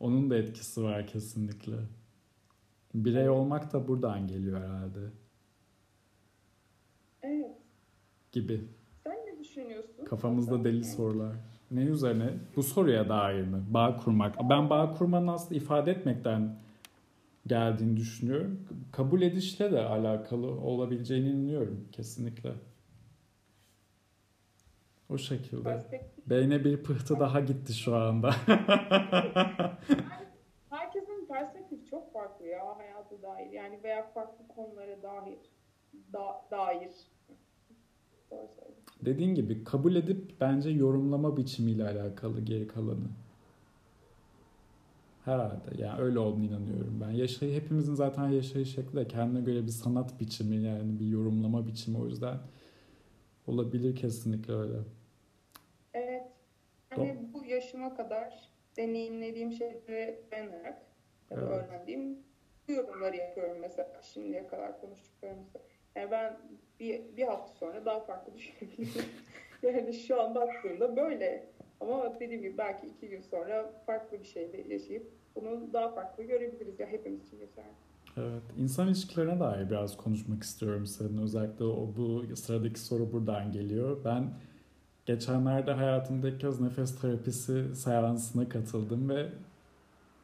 [0.00, 1.76] Onun da etkisi var kesinlikle.
[2.94, 4.98] Birey olmak da buradan geliyor herhalde.
[7.22, 7.56] Evet.
[8.32, 8.64] Gibi.
[9.04, 10.04] Sen ne düşünüyorsun?
[10.04, 11.36] Kafamızda deli sorular.
[11.70, 12.34] Ne üzerine?
[12.56, 13.64] Bu soruya dair mi?
[13.70, 14.50] Bağ kurmak.
[14.50, 16.56] Ben bağ kurmanın aslında ifade etmekten
[17.46, 18.60] geldiğini düşünüyorum.
[18.92, 22.52] Kabul edişle de alakalı olabileceğini inanıyorum kesinlikle.
[25.10, 25.62] O şekilde.
[25.62, 26.26] Perspektif.
[26.26, 28.30] Beyne bir pıhtı daha gitti şu anda.
[30.70, 33.50] Herkesin perspektifi çok farklı ya hayata dair.
[33.50, 35.38] Yani veya farklı konulara dair.
[36.12, 36.90] Da, dair.
[39.04, 43.08] Dediğin gibi kabul edip bence yorumlama biçimiyle alakalı geri kalanı.
[45.24, 47.10] Herhalde yani öyle olduğunu inanıyorum ben.
[47.10, 51.98] Yaşayı hepimizin zaten yaşayış şekli de kendine göre bir sanat biçimi yani bir yorumlama biçimi
[51.98, 52.38] o yüzden
[53.46, 54.76] olabilir kesinlikle öyle.
[55.94, 56.22] Evet.
[56.90, 60.82] Yani bu yaşıma kadar deneyimlediğim şeylere dayanarak
[61.30, 61.52] ya da Evet.
[61.70, 62.18] öğrendiğim
[62.68, 65.58] yorumları yapıyorum mesela şimdiye kadar konuştuklarımızda.
[65.94, 66.36] Yani ben
[66.80, 69.04] bir, bir hafta sonra daha farklı düşünebilirim.
[69.62, 71.46] yani şu an baktığımda böyle.
[71.80, 76.80] Ama dediğim gibi belki iki gün sonra farklı bir şeyle yaşayıp bunu daha farklı görebiliriz.
[76.80, 77.85] Ya hepimiz için geçerli.
[78.16, 81.18] Evet, insan ilişkilerine dair biraz konuşmak istiyorum senin.
[81.18, 83.96] Özellikle o bu sıradaki soru buradan geliyor.
[84.04, 84.30] Ben
[85.06, 89.28] geçenlerde hayatımda ilk kez nefes terapisi seansına katıldım ve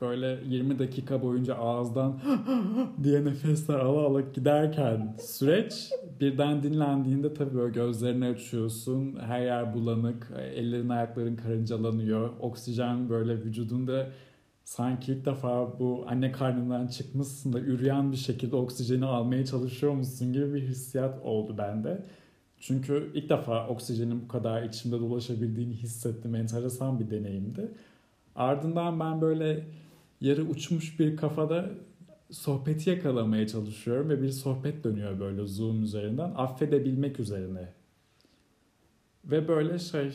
[0.00, 2.20] böyle 20 dakika boyunca ağızdan
[3.04, 9.16] diye nefesler ala ala giderken süreç birden dinlendiğinde tabii böyle gözlerini açıyorsun.
[9.20, 12.30] Her yer bulanık, ellerin ayakların karıncalanıyor.
[12.40, 14.06] Oksijen böyle vücudunda
[14.64, 20.32] sanki ilk defa bu anne karnından çıkmışsın da üreyen bir şekilde oksijeni almaya çalışıyor musun
[20.32, 22.02] gibi bir hissiyat oldu bende.
[22.60, 26.34] Çünkü ilk defa oksijenin bu kadar içimde dolaşabildiğini hissettim.
[26.34, 27.68] Enteresan bir deneyimdi.
[28.34, 29.66] Ardından ben böyle
[30.20, 31.70] yarı uçmuş bir kafada
[32.30, 36.32] sohbeti yakalamaya çalışıyorum ve bir sohbet dönüyor böyle Zoom üzerinden.
[36.36, 37.68] Affedebilmek üzerine.
[39.24, 40.12] Ve böyle şey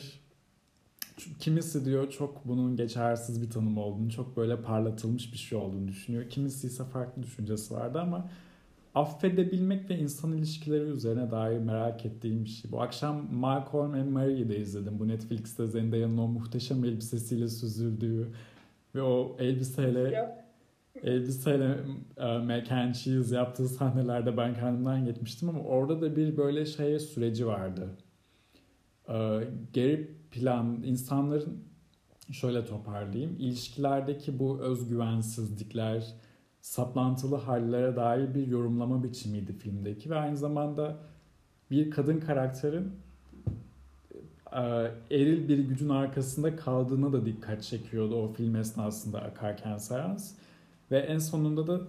[1.38, 6.30] kimisi diyor çok bunun geçersiz bir tanım olduğunu, çok böyle parlatılmış bir şey olduğunu düşünüyor.
[6.30, 8.30] Kimisi ise farklı düşüncesi vardı ama
[8.94, 12.72] affedebilmek ve insan ilişkileri üzerine dair merak ettiğim bir şey.
[12.72, 14.98] Bu akşam Malcolm and Marie'yi de izledim.
[14.98, 18.28] Bu Netflix'te Zendaya'nın o muhteşem elbisesiyle süzüldüğü
[18.94, 20.34] ve o elbiseyle
[21.02, 21.78] elbiseyle
[22.16, 26.98] e, mac and cheese yaptığı sahnelerde ben kendimden gitmiştim ama orada da bir böyle şeye
[26.98, 27.88] süreci vardı.
[29.08, 31.64] E, geri plan insanların
[32.32, 33.36] şöyle toparlayayım.
[33.38, 36.14] İlişkilerdeki bu özgüvensizlikler,
[36.60, 40.96] saplantılı hallere dair bir yorumlama biçimiydi filmdeki ve aynı zamanda
[41.70, 42.92] bir kadın karakterin
[44.52, 44.60] e,
[45.10, 50.34] eril bir gücün arkasında kaldığına da dikkat çekiyordu o film esnasında akarken seans.
[50.90, 51.80] Ve en sonunda da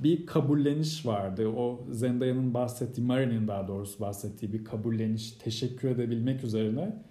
[0.00, 1.48] bir kabulleniş vardı.
[1.48, 7.02] O Zendaya'nın bahsettiği, Mari'nin daha doğrusu bahsettiği bir kabulleniş, teşekkür edebilmek üzerine.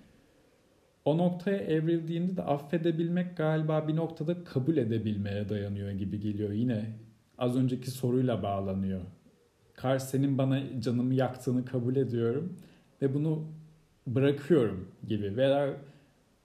[1.06, 6.52] O noktaya evrildiğinde de affedebilmek galiba bir noktada kabul edebilmeye dayanıyor gibi geliyor.
[6.52, 6.86] Yine
[7.38, 9.02] az önceki soruyla bağlanıyor.
[9.74, 12.58] Kar senin bana canımı yaktığını kabul ediyorum
[13.02, 13.48] ve bunu
[14.08, 15.78] bırakıyorum gibi veya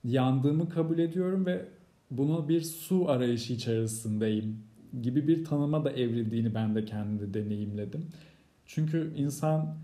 [0.05, 1.65] yandığımı kabul ediyorum ve
[2.11, 4.72] bunu bir su arayışı içerisindeyim
[5.03, 8.07] gibi bir tanıma da evrildiğini ben de kendi deneyimledim.
[8.67, 9.75] Çünkü insan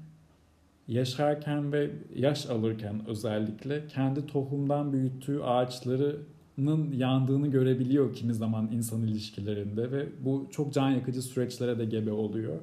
[0.89, 9.93] yaşarken ve yaş alırken özellikle kendi tohumdan büyüttüğü ağaçlarının yandığını görebiliyor kimi zaman insan ilişkilerinde
[9.93, 12.59] ve bu çok can yakıcı süreçlere de gebe oluyor.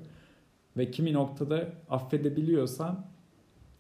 [0.78, 3.06] Ve kimi noktada affedebiliyorsan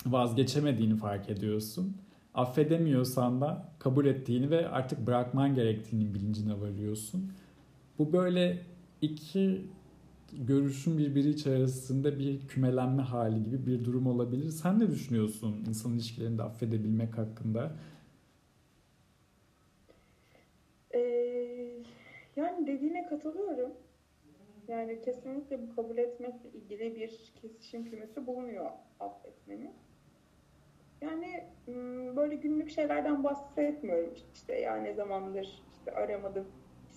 [0.05, 1.97] vazgeçemediğini fark ediyorsun.
[2.33, 7.31] Affedemiyorsan da kabul ettiğini ve artık bırakman gerektiğini bilincine varıyorsun.
[7.99, 8.57] Bu böyle
[9.01, 9.61] iki
[10.33, 14.49] görüşün birbiri içerisinde bir kümelenme hali gibi bir durum olabilir.
[14.49, 17.71] Sen ne düşünüyorsun insan ilişkilerinde affedebilmek hakkında?
[20.93, 20.99] Ee,
[22.35, 23.71] yani dediğine katılıyorum.
[24.67, 28.65] Yani kesinlikle bu kabul etmekle ilgili bir kesişim kümesi bulunuyor
[28.99, 29.71] affetmenin.
[31.01, 31.43] Yani
[32.15, 36.47] böyle günlük şeylerden bahsetmiyorum işte ya ne zamandır işte aramadım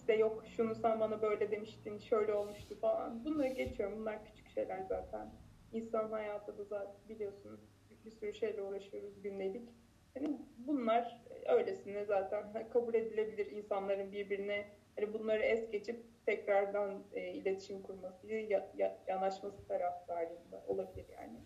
[0.09, 3.25] işte yok şunu sen bana böyle demiştin şöyle olmuştu falan.
[3.25, 3.99] Bunları geçiyorum.
[3.99, 5.31] Bunlar küçük şeyler zaten.
[5.73, 7.61] İnsan hayatı da zaten biliyorsunuz
[8.05, 9.69] bir sürü şeyle uğraşıyoruz gündelik.
[10.15, 17.83] Yani bunlar öylesine zaten kabul edilebilir insanların birbirine hani bunları es geçip tekrardan e, iletişim
[17.83, 21.39] kurması ya, ya, yanaşması taraftarında olabilir yani.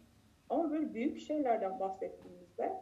[0.48, 2.72] Ama böyle büyük şeylerden bahsettiğimizde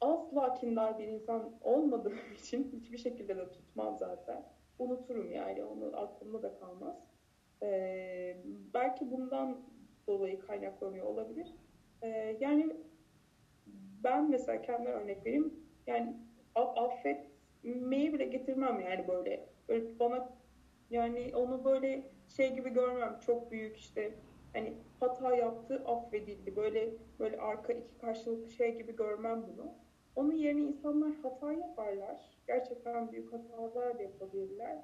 [0.00, 4.44] asla kindar bir insan olmadığım için hiçbir şekilde de tutmam zaten.
[4.78, 6.96] Unuturum yani onu aklımda da kalmaz.
[7.62, 8.36] Ee,
[8.74, 9.60] belki bundan
[10.06, 11.54] dolayı kaynaklanıyor olabilir.
[12.02, 12.76] Ee, yani
[14.04, 15.54] ben mesela kendi örnek vereyim.
[15.86, 16.16] Yani
[16.54, 19.48] affetmeyi bile getirmem yani böyle.
[19.68, 20.28] Böyle bana
[20.90, 22.02] yani onu böyle
[22.36, 23.18] şey gibi görmem.
[23.26, 24.14] Çok büyük işte
[24.52, 26.56] hani hata yaptı affedildi.
[26.56, 29.74] Böyle böyle arka iki karşılıklı şey gibi görmem bunu.
[30.18, 32.20] Onun yerine insanlar hata yaparlar.
[32.46, 34.78] Gerçekten büyük hatalar da yapabilirler.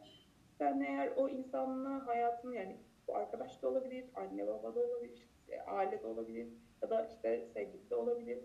[0.59, 2.77] Sen eğer o insanla hayatını yani
[3.09, 6.49] bu arkadaş da olabilir, anne baba da olabilir, işte aile de olabilir
[6.83, 8.39] ya da işte sevgili de olabilir.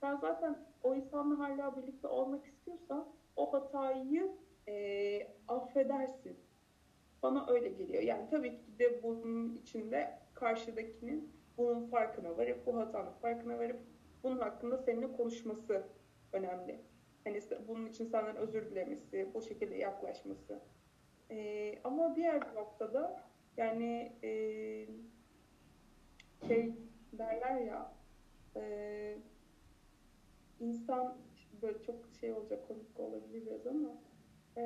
[0.00, 4.32] Sen zaten o insanla hala birlikte olmak istiyorsan o hatayı
[4.68, 6.36] e, affedersin.
[7.22, 8.02] Bana öyle geliyor.
[8.02, 13.80] Yani tabii ki de bunun içinde karşıdakinin bunun farkına varıp, bu hatanın farkına varıp
[14.22, 15.95] bunun hakkında seninle konuşması
[16.36, 16.80] önemli.
[17.24, 20.60] Hani bunun için senden özür dilemesi, bu şekilde yaklaşması.
[21.30, 23.22] E, ama diğer bir noktada
[23.56, 24.30] yani e,
[26.48, 26.74] şey
[27.12, 27.92] derler ya
[28.56, 29.16] e,
[30.60, 31.16] insan
[31.62, 33.88] böyle çok şey olacak komik olabilir biraz ama
[34.56, 34.62] e,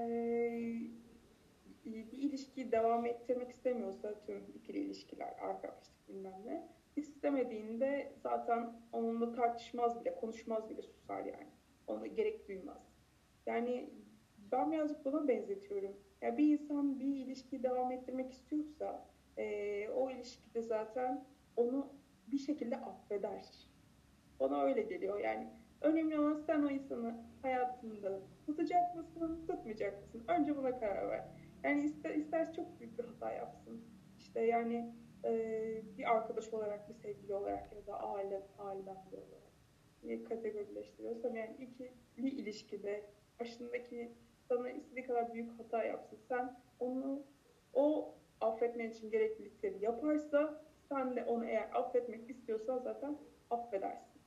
[1.84, 10.00] bir ilişkiyi devam ettirmek istemiyorsa atıyorum ikili ilişkiler, arkadaşlık bilmem ne istemediğinde zaten onunla tartışmaz
[10.00, 11.48] bile, konuşmaz bile susar yani.
[11.90, 12.82] Ona gerek duymaz.
[13.46, 13.90] Yani
[14.52, 15.96] ben birazcık buna benzetiyorum.
[16.22, 19.06] Yani bir insan bir ilişkiyi devam ettirmek istiyorsa
[19.38, 21.24] e, o ilişkide zaten
[21.56, 21.92] onu
[22.26, 23.68] bir şekilde affeder.
[24.40, 25.20] Bana öyle geliyor.
[25.20, 25.48] Yani
[25.80, 30.24] önemli olan sen o insanı hayatında tutacak mısın, tutmayacak mısın?
[30.28, 31.24] Önce buna karar ver.
[31.64, 33.84] Yani ister, ister çok büyük bir hata yapsın.
[34.18, 35.32] İşte yani e,
[35.98, 39.49] bir arkadaş olarak, bir sevgili olarak ya da aile, aileden biri olarak
[40.28, 43.04] kategorileştiriyorsam yani ikili ilişkide
[43.40, 44.12] başındaki
[44.48, 46.18] sana istediği kadar büyük hata yapsın.
[46.28, 47.22] Sen onu
[47.74, 53.18] o affetmen için gereklilikleri yaparsa sen de onu eğer affetmek istiyorsan zaten
[53.50, 54.20] affedersin.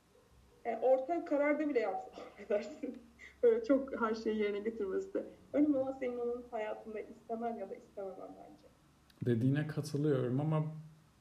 [0.64, 2.98] E, orta kararda bile yapsa affedersin.
[3.42, 5.24] Böyle çok her şeyi yerine getirmesi de.
[5.52, 8.68] Önemli olan senin onun hayatında istemen ya da istememen bence.
[9.26, 10.64] Dediğine katılıyorum ama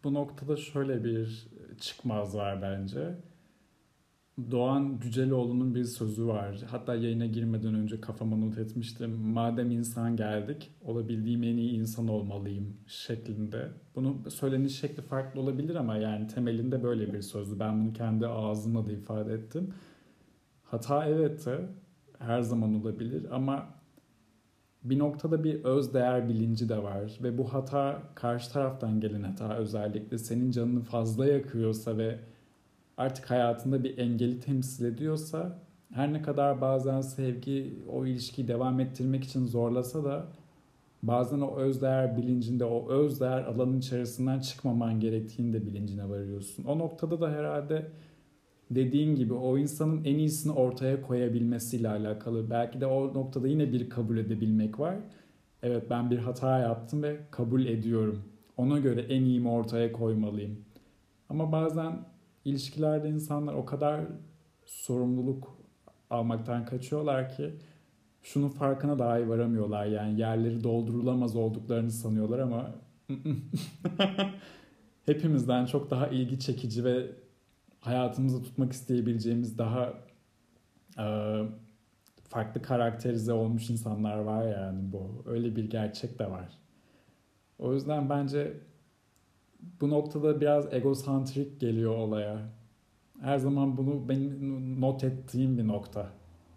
[0.03, 1.47] bu noktada şöyle bir
[1.79, 3.15] çıkmaz var bence.
[4.51, 6.61] Doğan Cüceloğlu'nun bir sözü var.
[6.67, 9.11] Hatta yayına girmeden önce kafama not etmiştim.
[9.11, 13.69] Madem insan geldik, olabildiğim en iyi insan olmalıyım şeklinde.
[13.95, 17.59] Bunun söyleniş şekli farklı olabilir ama yani temelinde böyle bir sözü.
[17.59, 19.73] Ben bunu kendi ağzımla da ifade ettim.
[20.63, 21.47] Hata evet
[22.19, 23.65] her zaman olabilir ama
[24.83, 29.55] bir noktada bir öz değer bilinci de var ve bu hata karşı taraftan gelen hata
[29.55, 32.19] özellikle senin canını fazla yakıyorsa ve
[32.97, 35.59] artık hayatında bir engeli temsil ediyorsa
[35.93, 40.25] her ne kadar bazen sevgi o ilişkiyi devam ettirmek için zorlasa da
[41.03, 46.63] bazen o özdeğer bilincinde o özdeğer alanın içerisinden çıkmaman gerektiğini de bilincine varıyorsun.
[46.63, 47.87] O noktada da herhalde
[48.71, 52.49] dediğin gibi o insanın en iyisini ortaya koyabilmesiyle alakalı.
[52.49, 54.95] Belki de o noktada yine bir kabul edebilmek var.
[55.63, 58.23] Evet ben bir hata yaptım ve kabul ediyorum.
[58.57, 60.57] Ona göre en iyimi ortaya koymalıyım.
[61.29, 61.93] Ama bazen
[62.45, 64.01] ilişkilerde insanlar o kadar
[64.65, 65.57] sorumluluk
[66.09, 67.53] almaktan kaçıyorlar ki
[68.23, 69.85] şunun farkına dahi varamıyorlar.
[69.85, 72.75] Yani yerleri doldurulamaz olduklarını sanıyorlar ama
[75.05, 77.11] hepimizden çok daha ilgi çekici ve
[77.79, 79.93] hayatımızda tutmak isteyebileceğimiz daha
[80.99, 81.05] e,
[82.29, 85.23] farklı karakterize olmuş insanlar var yani bu.
[85.25, 86.49] Öyle bir gerçek de var.
[87.59, 88.53] O yüzden bence
[89.81, 92.49] bu noktada biraz egosantrik geliyor olaya.
[93.21, 96.09] Her zaman bunu benim not ettiğim bir nokta.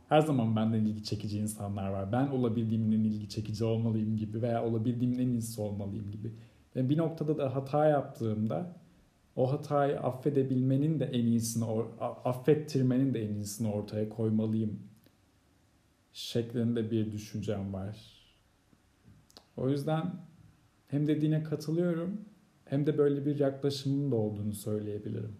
[0.08, 2.12] Her zaman benden ilgi çekici insanlar var.
[2.12, 6.32] Ben olabildiğimin en ilgi çekici olmalıyım gibi veya olabildiğimin en iyisi olmalıyım gibi.
[6.76, 8.76] Ve bir noktada da hata yaptığımda
[9.36, 11.64] o hatayı affedebilmenin de en iyisini,
[12.24, 14.80] affettirmenin de en iyisini ortaya koymalıyım
[16.12, 17.96] şeklinde bir düşüncem var.
[19.56, 20.14] O yüzden
[20.88, 22.20] hem dediğine katılıyorum
[22.66, 25.36] hem de böyle bir yaklaşımın da olduğunu söyleyebilirim.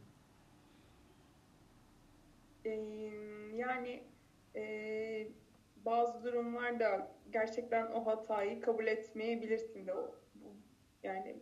[3.57, 4.03] Yani
[4.57, 5.29] e,
[5.87, 10.14] bazı durumlarda gerçekten o hatayı kabul etmeyebilirsin de o.
[11.03, 11.37] Yani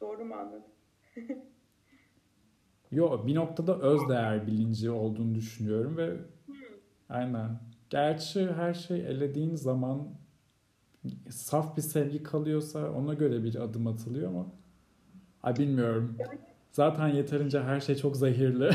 [0.00, 0.62] doğru mu anladım?
[2.90, 6.10] Yo bir noktada öz değer bilinci olduğunu düşünüyorum ve
[6.46, 6.54] hmm.
[7.08, 7.60] aynen.
[7.90, 10.08] Gerçi her şey elediğin zaman
[11.30, 14.46] saf bir sevgi kalıyorsa ona göre bir adım atılıyor ama
[15.42, 16.18] ay bilmiyorum.
[16.72, 18.70] Zaten yeterince her şey çok zehirli.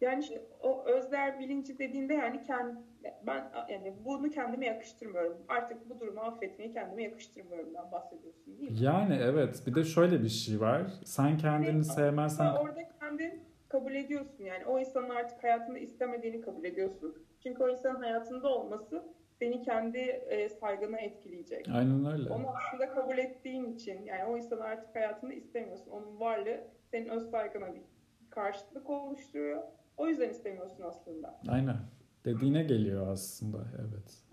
[0.00, 2.80] yani işte o özler bilinci dediğinde yani kendi
[3.26, 5.36] ben yani bunu kendime yakıştırmıyorum.
[5.48, 8.78] Artık bu durumu affetmeyi kendime yakıştırmıyorum ben bahsediyorsun değil mi?
[8.80, 9.62] Yani evet.
[9.66, 10.82] Bir de şöyle bir şey var.
[11.04, 12.52] Sen kendini yani, sevmezsen...
[12.52, 14.64] Orada kendin kabul ediyorsun yani.
[14.66, 17.26] O insanın artık hayatında istemediğini kabul ediyorsun.
[17.42, 19.04] Çünkü o insanın hayatında olması
[19.38, 21.68] seni kendi e, saygına etkileyecek.
[21.72, 22.30] Aynen öyle.
[22.30, 25.90] Onu aslında kabul ettiğin için yani o insanı artık hayatında istemiyorsun.
[25.90, 26.60] Onun varlığı
[26.90, 27.82] senin öz saygına bir
[28.30, 29.62] karşılık oluşturuyor.
[29.96, 31.40] O yüzden istemiyorsun aslında.
[31.48, 31.76] Aynen.
[32.24, 33.58] Dediğine geliyor aslında.
[33.78, 34.24] Evet.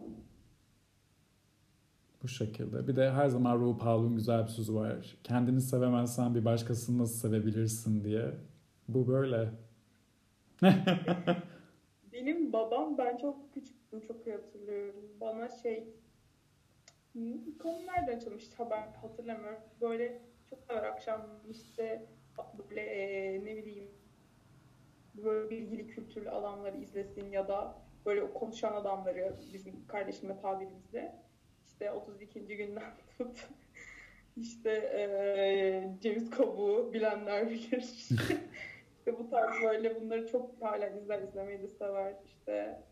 [2.24, 2.88] Bu şekilde.
[2.88, 5.18] Bir de her zaman Ruh Paul'un güzel bir sözü var.
[5.24, 8.32] Kendini sevemezsen bir başkasını nasıl sevebilirsin diye.
[8.88, 9.49] Bu böyle.
[12.14, 13.54] Benim babam ben çok
[13.94, 15.18] küçüktüm çok iyi hatırlıyorum.
[15.22, 15.88] Bana şey
[17.60, 19.60] konu nereden açılmıştı haber hatırlamıyorum.
[19.82, 22.06] Böyle çok sever akşam işte
[22.70, 23.91] böyle e, ne bileyim
[25.16, 31.16] böyle bilgili kültürlü alanları izlesin ya da böyle o konuşan adamları bizim kardeşimle tabirimizle
[31.66, 32.46] işte 32.
[32.46, 33.50] günden tut
[34.38, 37.82] işte eee, ceviz kabuğu bilenler bilir.
[38.98, 42.16] işte bu tarz böyle bunları çok hala izler izlemeyi de sever.
[42.26, 42.84] İşte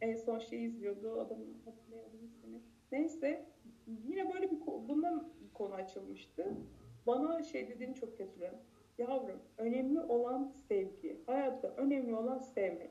[0.00, 2.60] en son şey izliyordu adamın hatırlayamadım ismini.
[2.92, 3.46] Neyse
[3.86, 6.54] yine böyle bir bundan konu açılmıştı.
[7.06, 8.58] Bana şey dediğini çok hatırlıyorum.
[8.98, 11.20] Yavrum önemli olan sevgi.
[11.26, 12.90] Hayatta önemli olan sevmek.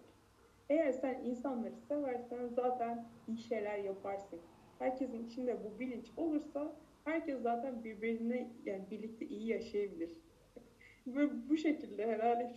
[0.70, 4.40] Eğer sen insanları seversen zaten iyi şeyler yaparsın.
[4.80, 10.18] Herkesin içinde bu bilinç olursa herkes zaten birbirine yani birlikte iyi yaşayabilir.
[11.08, 12.50] Ve bu şekilde herhalde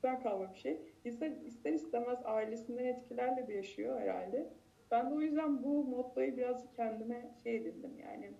[0.00, 0.80] çocukluktan kalma bir şey.
[1.04, 4.52] İster, ister istemez ailesinden etkilerle de yaşıyor herhalde.
[4.90, 8.32] Ben de o yüzden bu mottoyu birazcık kendime şey edindim yani.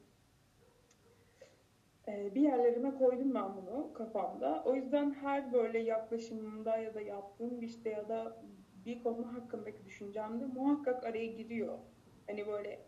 [2.08, 4.62] Ee, bir yerlerime koydum ben bunu kafamda.
[4.64, 8.42] O yüzden her böyle yaklaşımımda ya da yaptığım işte ya da
[8.84, 11.78] bir konu hakkındaki düşüncemde muhakkak araya giriyor.
[12.26, 12.78] Hani böyle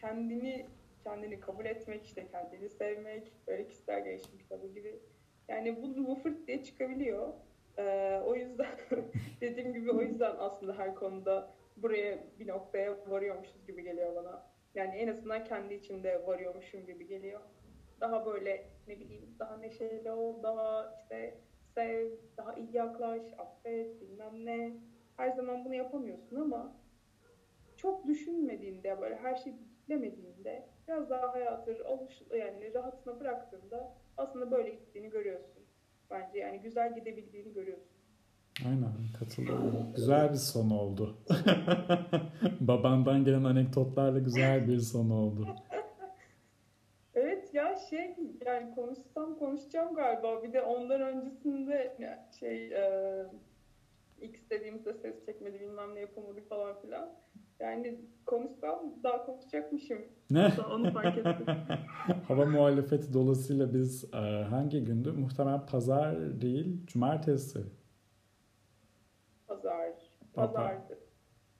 [0.00, 0.66] kendini
[1.04, 4.98] kendini kabul etmek, işte kendini sevmek, böyle kişisel gelişim kitabı gibi.
[5.48, 7.32] Yani bu, bu fırt diye çıkabiliyor.
[7.78, 8.66] Ee, o yüzden
[9.40, 14.46] dediğim gibi o yüzden aslında her konuda buraya bir noktaya varıyormuşuz gibi geliyor bana.
[14.74, 17.40] Yani en azından kendi içimde varıyormuşum gibi geliyor.
[18.00, 21.34] Daha böyle ne bileyim daha neşeli ol, daha işte
[21.74, 24.76] sev, daha iyi yaklaş, affet, bilmem ne.
[25.16, 26.76] Her zaman bunu yapamıyorsun ama
[27.76, 29.56] çok düşünmediğinde böyle her şeyi
[29.88, 35.57] bilemediğinde biraz daha hayatı oluş, yani rahatına bıraktığında aslında böyle gittiğini görüyorsun.
[36.10, 37.86] Bence yani güzel gidebildiğini görüyorsun.
[38.66, 39.92] Aynen katılıyorum.
[39.96, 41.16] Güzel bir son oldu.
[42.60, 45.46] Babandan gelen anekdotlarla güzel bir son oldu.
[47.14, 50.42] Evet ya şey yani konuşsam konuşacağım galiba.
[50.42, 51.96] Bir de ondan öncesinde
[52.40, 53.26] şey e,
[54.22, 57.10] X dediğimizde ses çekmedi bilmem ne yapamadık falan filan.
[57.60, 59.98] Yani konuşsam daha konuşacakmışım.
[60.30, 60.52] Ne?
[60.72, 61.46] Onu fark ettim.
[62.28, 64.16] Hava muhalefeti dolayısıyla biz e,
[64.50, 65.12] hangi gündü?
[65.12, 67.64] Muhtemelen pazar değil, cumartesi.
[69.46, 69.92] Pazar.
[70.32, 70.98] Pazardı.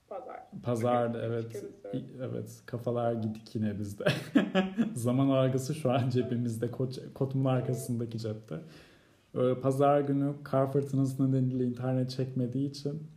[0.08, 0.40] Pazar.
[0.62, 2.04] Pazardı Üç evet.
[2.22, 4.04] Evet kafalar gidik yine bizde.
[4.94, 8.60] Zaman algısı şu an cebimizde kot, kotumun arkasındaki cepte.
[9.62, 13.08] Pazar günü kar fırtınası nedeniyle internet çekmediği için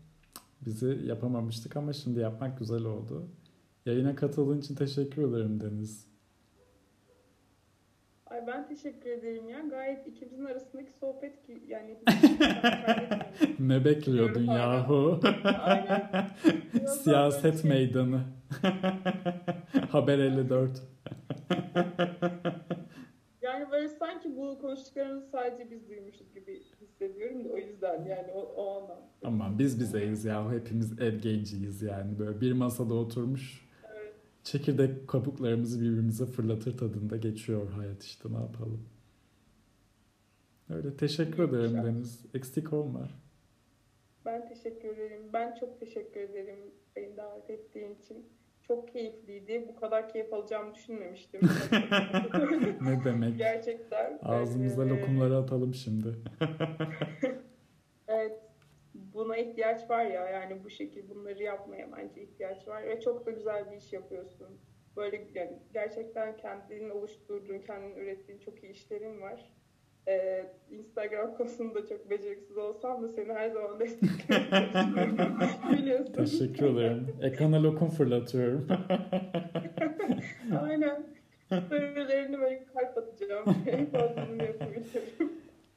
[0.66, 3.28] bizi yapamamıştık ama şimdi yapmak güzel oldu.
[3.86, 6.08] Yayına katıldığın için teşekkür ederim Deniz.
[8.26, 9.60] Ay ben teşekkür ederim ya.
[9.70, 11.98] Gayet ikimizin arasındaki sohbet ki yani.
[13.60, 15.20] Ne bekliyordun yahu?
[17.04, 18.22] Siyaset meydanı.
[19.92, 20.82] Haber 54.
[23.72, 28.76] Böyle sanki bu konuştuklarımızı sadece biz duymuşuz gibi hissediyorum da o yüzden yani o, o
[28.76, 29.08] anlamda.
[29.24, 30.52] Aman biz bizeyiz ya.
[30.52, 32.20] Hepimiz ev genciyiz yani.
[32.20, 34.14] Böyle bir masada oturmuş Evet.
[34.44, 38.90] çekirdek kabuklarımızı birbirimize fırlatır tadında geçiyor hayat işte ne yapalım.
[40.70, 41.86] Öyle teşekkür ederim Güzel.
[41.86, 42.26] Deniz.
[42.34, 43.10] Eksik olma.
[44.26, 45.22] Ben teşekkür ederim.
[45.34, 46.60] Ben çok teşekkür ederim
[46.96, 48.26] beni davet ettiğin için.
[48.68, 49.66] Çok keyifliydi.
[49.68, 51.42] Bu kadar keyif alacağımı düşünmemiştim.
[52.82, 53.38] Ne demek?
[53.38, 54.20] Gerçekten.
[54.24, 56.08] Ağzımıza Ee, lokumları atalım şimdi.
[58.08, 58.40] Evet.
[58.94, 60.30] Buna ihtiyaç var ya.
[60.30, 62.84] Yani bu şekilde bunları yapmaya bence ihtiyaç var.
[62.84, 64.48] Ve çok da güzel bir iş yapıyorsun.
[64.98, 69.52] Böyle yani gerçekten kendinin oluşturduğun, kendin ürettiğin çok iyi işlerin var.
[70.08, 75.18] Ee, Instagram konusunda çok beceriksiz olsam da seni her zaman destekliyorum.
[75.72, 76.14] Biliyorsun.
[76.14, 77.08] Teşekkür ederim.
[77.22, 78.68] Ekrana lokum fırlatıyorum.
[80.62, 81.06] Aynen.
[81.46, 83.56] Storylerini böyle kalp atacağım.
[83.68, 85.32] En fazla bunu yapabilirim.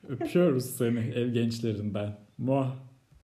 [0.09, 2.13] Öpüyoruz seni ev gençlerinden.
[2.39, 2.77] Muah.